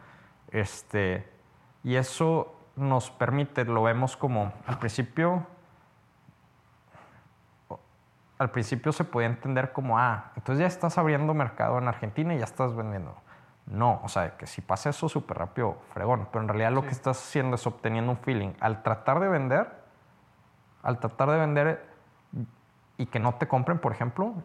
Este, 0.51 1.31
y 1.83 1.95
eso 1.95 2.56
nos 2.77 3.11
permite, 3.11 3.65
lo 3.65 3.83
vemos 3.83 4.15
como 4.15 4.53
al 4.67 4.79
principio, 4.79 5.45
al 8.37 8.51
principio 8.51 8.91
se 8.91 9.03
podía 9.03 9.27
entender 9.27 9.73
como, 9.73 9.97
ah, 9.97 10.31
entonces 10.35 10.61
ya 10.61 10.67
estás 10.67 10.97
abriendo 10.97 11.33
mercado 11.33 11.79
en 11.79 11.87
Argentina 11.87 12.35
y 12.35 12.37
ya 12.37 12.45
estás 12.45 12.75
vendiendo. 12.75 13.15
No, 13.65 13.99
o 14.03 14.07
sea, 14.07 14.37
que 14.37 14.47
si 14.47 14.61
pasa 14.61 14.91
eso 14.91 15.09
súper 15.09 15.37
rápido, 15.39 15.77
fregón. 15.93 16.29
Pero 16.31 16.43
en 16.43 16.47
realidad 16.47 16.71
lo 16.71 16.83
que 16.83 16.91
estás 16.91 17.17
haciendo 17.17 17.55
es 17.55 17.67
obteniendo 17.67 18.11
un 18.11 18.17
feeling. 18.17 18.53
Al 18.61 18.81
tratar 18.81 19.19
de 19.19 19.27
vender, 19.27 19.69
al 20.83 20.99
tratar 20.99 21.31
de 21.31 21.37
vender 21.37 21.89
y 22.97 23.07
que 23.07 23.19
no 23.19 23.35
te 23.35 23.47
compren, 23.47 23.79
por 23.79 23.91
ejemplo, 23.91 24.35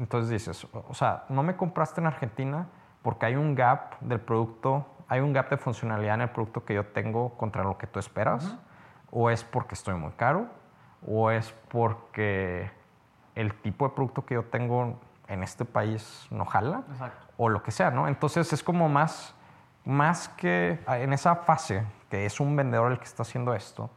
entonces 0.00 0.30
dices, 0.30 0.66
o 0.72 0.94
sea, 0.94 1.24
no 1.28 1.42
me 1.42 1.56
compraste 1.56 2.00
en 2.00 2.08
Argentina 2.08 2.66
porque 3.02 3.26
hay 3.26 3.36
un 3.36 3.54
gap 3.54 4.00
del 4.00 4.20
producto, 4.20 4.86
hay 5.08 5.20
un 5.20 5.32
gap 5.32 5.50
de 5.50 5.56
funcionalidad 5.56 6.16
en 6.16 6.22
el 6.22 6.30
producto 6.30 6.64
que 6.64 6.74
yo 6.74 6.86
tengo 6.86 7.36
contra 7.36 7.62
lo 7.62 7.78
que 7.78 7.86
tú 7.86 7.98
esperas, 7.98 8.56
o 9.10 9.30
es 9.30 9.44
porque 9.44 9.74
estoy 9.74 9.94
muy 9.94 10.12
caro, 10.12 10.46
o 11.06 11.30
es 11.30 11.52
porque 11.68 12.70
el 13.34 13.54
tipo 13.54 13.88
de 13.88 13.94
producto 13.94 14.24
que 14.24 14.34
yo 14.34 14.44
tengo 14.44 14.98
en 15.28 15.42
este 15.42 15.64
país 15.64 16.26
no 16.30 16.44
jala, 16.44 16.82
o 17.36 17.48
lo 17.48 17.62
que 17.62 17.70
sea, 17.70 17.90
¿no? 17.90 18.08
Entonces 18.08 18.52
es 18.52 18.62
como 18.62 18.88
más, 18.88 19.34
más 19.84 20.28
que 20.30 20.80
en 20.88 21.12
esa 21.12 21.36
fase, 21.36 21.84
que 22.10 22.26
es 22.26 22.40
un 22.40 22.56
vendedor 22.56 22.92
el 22.92 22.98
que 22.98 23.04
está 23.04 23.22
haciendo 23.22 23.54
esto, 23.54 23.90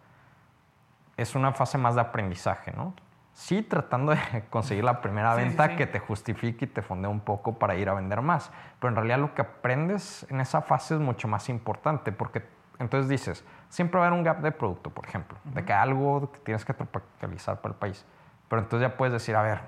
es 1.17 1.35
una 1.35 1.51
fase 1.53 1.77
más 1.77 1.95
de 1.95 2.01
aprendizaje, 2.01 2.71
¿no? 2.71 2.93
Sí, 3.39 3.61
tratando 3.61 4.11
de 4.11 4.43
conseguir 4.49 4.83
la 4.83 4.99
primera 4.99 5.33
venta 5.33 5.77
que 5.77 5.87
te 5.87 5.99
justifique 5.99 6.65
y 6.65 6.67
te 6.67 6.81
fonde 6.81 7.07
un 7.07 7.21
poco 7.21 7.57
para 7.57 7.73
ir 7.75 7.87
a 7.87 7.93
vender 7.93 8.21
más. 8.21 8.51
Pero 8.79 8.89
en 8.89 8.95
realidad 8.97 9.17
lo 9.17 9.33
que 9.33 9.43
aprendes 9.43 10.27
en 10.29 10.41
esa 10.41 10.61
fase 10.61 10.95
es 10.95 10.99
mucho 10.99 11.29
más 11.29 11.47
importante 11.47 12.11
porque 12.11 12.45
entonces 12.79 13.07
dices, 13.07 13.45
siempre 13.69 13.97
va 13.97 14.03
a 14.03 14.07
haber 14.09 14.19
un 14.19 14.25
gap 14.25 14.41
de 14.41 14.51
producto, 14.51 14.89
por 14.89 15.05
ejemplo, 15.05 15.37
de 15.45 15.63
que 15.63 15.71
algo 15.71 16.29
que 16.33 16.39
tienes 16.39 16.65
que 16.65 16.73
tropicalizar 16.73 17.61
para 17.61 17.73
el 17.75 17.79
país. 17.79 18.05
Pero 18.49 18.61
entonces 18.61 18.89
ya 18.89 18.97
puedes 18.97 19.13
decir, 19.13 19.37
a 19.37 19.41
ver, 19.41 19.61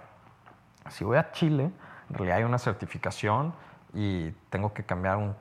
si 0.89 1.05
voy 1.05 1.17
a 1.17 1.31
Chile, 1.31 1.71
en 2.09 2.13
realidad 2.13 2.39
hay 2.39 2.43
una 2.43 2.57
certificación 2.57 3.53
y 3.93 4.31
tengo 4.49 4.73
que 4.73 4.83
cambiar 4.83 5.15
un 5.15 5.33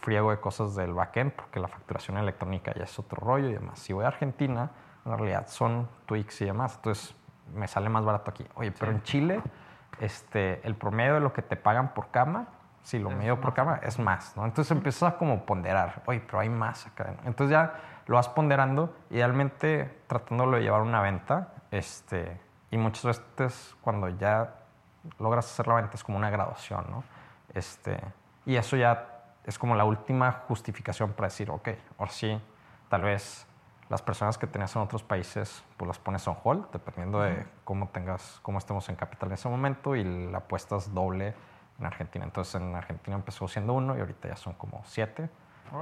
friego 0.00 0.30
de 0.30 0.40
cosas 0.40 0.76
del 0.76 0.94
backend 0.94 1.32
porque 1.32 1.60
la 1.60 1.68
facturación 1.68 2.16
electrónica 2.16 2.72
ya 2.74 2.84
es 2.84 2.98
otro 2.98 3.20
rollo 3.20 3.50
y 3.50 3.52
demás. 3.52 3.80
Si 3.80 3.92
voy 3.92 4.06
a 4.06 4.08
Argentina, 4.08 4.70
en 5.04 5.18
realidad 5.18 5.46
son 5.48 5.86
tweaks 6.06 6.40
y 6.40 6.46
demás, 6.46 6.76
entonces 6.76 7.14
me 7.54 7.68
sale 7.68 7.88
más 7.88 8.04
barato 8.04 8.30
aquí. 8.30 8.46
Oye, 8.54 8.72
pero 8.72 8.92
en 8.92 9.02
Chile, 9.02 9.42
este, 10.00 10.66
el 10.66 10.74
promedio 10.74 11.14
de 11.14 11.20
lo 11.20 11.32
que 11.32 11.42
te 11.42 11.56
pagan 11.56 11.94
por 11.94 12.10
cama, 12.10 12.48
si 12.82 12.98
lo 12.98 13.10
medio 13.10 13.40
por 13.40 13.52
cama, 13.52 13.80
es 13.82 13.98
más, 13.98 14.36
¿no? 14.36 14.44
Entonces 14.44 14.70
empiezas 14.70 15.14
a 15.14 15.16
como 15.16 15.44
ponderar, 15.44 16.02
oye, 16.06 16.20
pero 16.20 16.38
hay 16.38 16.48
más 16.48 16.86
acá. 16.86 17.14
Entonces 17.24 17.50
ya 17.50 17.74
lo 18.06 18.16
vas 18.16 18.28
ponderando, 18.28 18.94
idealmente 19.10 20.02
tratándolo 20.06 20.56
de 20.56 20.62
llevar 20.62 20.82
una 20.82 21.00
venta, 21.00 21.52
este, 21.72 22.40
y 22.70 22.78
muchas 22.78 23.04
veces 23.36 23.76
cuando 23.80 24.08
ya 24.08 24.54
logras 25.18 25.46
hacer 25.46 25.66
la 25.66 25.74
venta 25.74 25.94
es 25.94 26.04
como 26.04 26.16
una 26.16 26.30
graduación, 26.30 26.86
¿no? 26.90 27.02
Este, 27.54 27.98
y 28.44 28.56
eso 28.56 28.76
ya 28.76 29.08
es 29.44 29.58
como 29.58 29.74
la 29.74 29.84
última 29.84 30.30
justificación 30.46 31.12
para 31.12 31.28
decir, 31.28 31.50
ok, 31.50 31.68
ahora 31.98 32.12
sí, 32.12 32.40
tal 32.88 33.02
vez 33.02 33.46
las 33.88 34.02
personas 34.02 34.36
que 34.36 34.46
tenías 34.46 34.74
en 34.74 34.82
otros 34.82 35.02
países, 35.02 35.64
pues 35.76 35.86
las 35.86 35.98
pones 35.98 36.26
on 36.26 36.36
hold, 36.42 36.70
dependiendo 36.72 37.20
de 37.20 37.46
cómo 37.64 37.88
tengas, 37.88 38.40
cómo 38.42 38.58
estemos 38.58 38.88
en 38.88 38.96
capital 38.96 39.28
en 39.28 39.34
ese 39.34 39.48
momento, 39.48 39.94
y 39.94 40.04
la 40.04 40.38
apuestas 40.38 40.92
doble 40.92 41.34
en 41.78 41.86
Argentina. 41.86 42.24
Entonces 42.24 42.56
en 42.56 42.74
Argentina 42.74 43.16
empezó 43.16 43.46
siendo 43.46 43.74
uno 43.74 43.96
y 43.96 44.00
ahorita 44.00 44.28
ya 44.28 44.36
son 44.36 44.54
como 44.54 44.82
siete. 44.84 45.30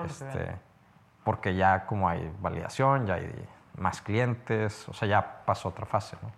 este, 0.05 0.57
porque 1.25 1.55
ya 1.55 1.87
como 1.87 2.09
hay 2.09 2.31
validación, 2.41 3.07
ya 3.07 3.15
hay 3.15 3.49
más 3.79 4.03
clientes, 4.03 4.87
o 4.89 4.93
sea, 4.93 5.09
ya 5.09 5.45
pasó 5.47 5.71
otra 5.71 5.87
fase, 5.87 6.17
¿no? 6.23 6.31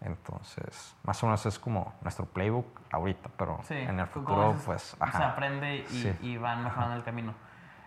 Entonces, 0.00 0.96
más 1.04 1.22
o 1.22 1.26
menos 1.26 1.46
es 1.46 1.60
como 1.60 1.94
nuestro 2.02 2.26
playbook 2.26 2.66
ahorita, 2.90 3.30
pero 3.36 3.60
en 3.70 4.00
el 4.00 4.06
futuro, 4.08 4.56
pues. 4.66 4.96
Se 5.12 5.22
aprende 5.22 5.86
y, 5.88 6.18
y 6.22 6.36
van 6.38 6.64
mejorando 6.64 6.96
el 6.96 7.04
camino. 7.04 7.34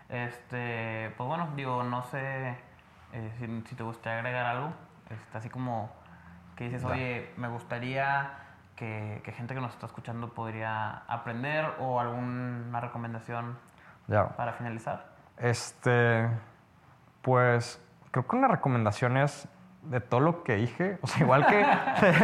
Este, 0.08 1.12
pues 1.18 1.26
bueno, 1.26 1.48
digo, 1.54 1.82
no 1.82 2.02
sé 2.04 2.56
eh, 3.12 3.62
si, 3.68 3.74
te 3.74 3.82
gustaría 3.82 4.18
agregar 4.18 4.46
algo, 4.46 4.72
este, 5.10 5.38
así 5.38 5.48
como 5.48 5.90
que 6.56 6.64
dices, 6.64 6.84
oye, 6.84 7.32
me 7.36 7.48
gustaría 7.48 8.30
que, 8.76 9.20
que, 9.24 9.32
gente 9.32 9.54
que 9.54 9.60
nos 9.60 9.72
está 9.72 9.86
escuchando 9.86 10.28
podría 10.28 11.02
aprender 11.08 11.66
o 11.78 12.00
alguna 12.00 12.80
recomendación 12.80 13.58
para 14.36 14.52
finalizar. 14.52 15.06
Este, 15.38 16.28
pues 17.22 17.80
creo 18.10 18.26
que 18.26 18.36
una 18.36 18.48
recomendación 18.48 19.16
es 19.16 19.48
de 19.82 20.00
todo 20.00 20.20
lo 20.20 20.42
que 20.42 20.56
dije, 20.56 20.98
o 21.02 21.06
sea, 21.06 21.22
igual 21.22 21.46
que, 21.46 21.64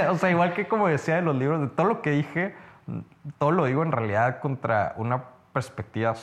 o 0.08 0.16
sea, 0.16 0.30
igual 0.30 0.54
que 0.54 0.66
como 0.66 0.88
decía 0.88 1.16
de 1.16 1.22
los 1.22 1.36
libros, 1.36 1.60
de 1.60 1.68
todo 1.68 1.86
lo 1.86 2.02
que 2.02 2.10
dije, 2.10 2.54
todo 3.38 3.50
lo 3.50 3.64
digo 3.66 3.82
en 3.82 3.92
realidad 3.92 4.40
contra 4.40 4.94
una 4.96 5.24
perspectiva 5.52 6.14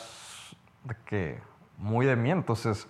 de 0.83 0.95
que 1.05 1.41
muy 1.77 2.05
de 2.05 2.15
mí, 2.15 2.31
entonces 2.31 2.89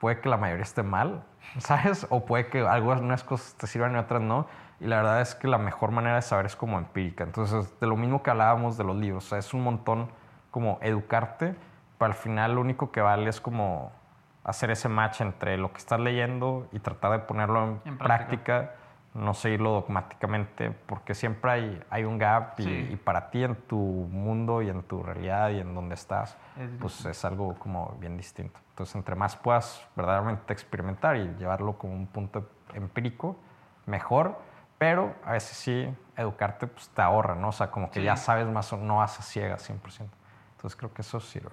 puede 0.00 0.20
que 0.20 0.28
la 0.28 0.36
mayoría 0.36 0.64
esté 0.64 0.82
mal, 0.82 1.22
¿sabes? 1.58 2.06
O 2.10 2.24
puede 2.24 2.48
que 2.48 2.66
algunas 2.66 3.22
cosas 3.22 3.54
te 3.54 3.68
sirvan 3.68 3.94
y 3.94 3.98
otras 3.98 4.20
no. 4.20 4.46
Y 4.80 4.86
la 4.86 4.96
verdad 4.96 5.20
es 5.20 5.34
que 5.34 5.46
la 5.46 5.58
mejor 5.58 5.90
manera 5.92 6.16
de 6.16 6.22
saber 6.22 6.46
es 6.46 6.56
como 6.56 6.78
empírica. 6.78 7.22
Entonces, 7.22 7.78
de 7.78 7.86
lo 7.86 7.96
mismo 7.96 8.22
que 8.22 8.30
hablábamos 8.30 8.78
de 8.78 8.84
los 8.84 8.96
libros, 8.96 9.26
o 9.26 9.28
sea, 9.28 9.38
es 9.38 9.52
un 9.54 9.62
montón 9.62 10.10
como 10.50 10.78
educarte 10.80 11.54
Pero 11.98 12.12
al 12.12 12.14
final 12.14 12.54
lo 12.54 12.62
único 12.62 12.90
que 12.90 13.02
vale 13.02 13.28
es 13.28 13.40
como 13.40 13.92
hacer 14.42 14.70
ese 14.70 14.88
match 14.88 15.20
entre 15.20 15.58
lo 15.58 15.70
que 15.70 15.78
estás 15.78 16.00
leyendo 16.00 16.66
y 16.72 16.78
tratar 16.78 17.12
de 17.12 17.18
ponerlo 17.20 17.62
en, 17.62 17.80
En 17.84 17.98
práctica. 17.98 18.44
práctica. 18.44 18.74
No 19.12 19.34
seguirlo 19.34 19.72
dogmáticamente, 19.72 20.70
porque 20.70 21.14
siempre 21.14 21.50
hay, 21.50 21.82
hay 21.90 22.04
un 22.04 22.16
gap 22.18 22.58
y, 22.60 22.62
Sí. 22.62 22.88
y 22.92 22.96
para 22.96 23.30
ti 23.30 23.42
en 23.42 23.56
tu 23.56 23.76
mundo 23.76 24.62
y 24.62 24.68
en 24.70 24.82
tu 24.84 25.02
realidad 25.02 25.50
y 25.50 25.58
en 25.60 25.74
donde 25.74 25.94
estás, 25.96 26.36
Es 26.56 26.70
pues 26.80 27.04
es 27.06 27.24
algo 27.24 27.54
como 27.58 27.96
bien 28.00 28.16
distinto. 28.16 28.60
Entonces, 28.70 28.94
entre 28.94 29.16
más 29.16 29.34
puedas 29.36 29.84
verdaderamente 29.96 30.52
experimentar 30.52 31.16
y 31.16 31.34
llevarlo 31.38 31.76
como 31.76 31.92
un 31.94 32.06
punto 32.06 32.48
empírico, 32.72 33.36
mejor, 33.86 34.38
pero 34.78 35.14
a 35.24 35.32
veces 35.32 35.56
sí, 35.56 35.92
educarte 36.16 36.66
pues, 36.68 36.88
te 36.90 37.02
ahorra, 37.02 37.34
¿no? 37.34 37.48
O 37.48 37.52
sea, 37.52 37.70
como 37.70 37.90
que 37.90 37.98
Sí. 38.00 38.06
ya 38.06 38.16
sabes 38.16 38.46
más 38.46 38.72
o 38.72 38.76
no 38.76 38.98
vas 38.98 39.18
a 39.18 39.22
ciegas 39.22 39.62
100%. 39.68 40.08
Entonces, 40.52 40.76
creo 40.76 40.94
que 40.94 41.02
eso 41.02 41.18
sirve. 41.20 41.50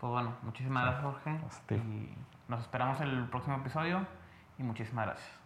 Pues 0.00 0.10
bueno, 0.10 0.32
muchísimas 0.42 0.84
gracias 0.84 1.04
Jorge. 1.04 1.30
Gracias 1.40 1.62
ti. 1.66 1.74
Y 1.74 2.16
nos 2.48 2.60
esperamos 2.62 3.00
en 3.02 3.08
el 3.08 3.24
próximo 3.28 3.56
episodio 3.56 4.06
y 4.58 4.62
muchísimas 4.62 5.06
gracias. 5.06 5.45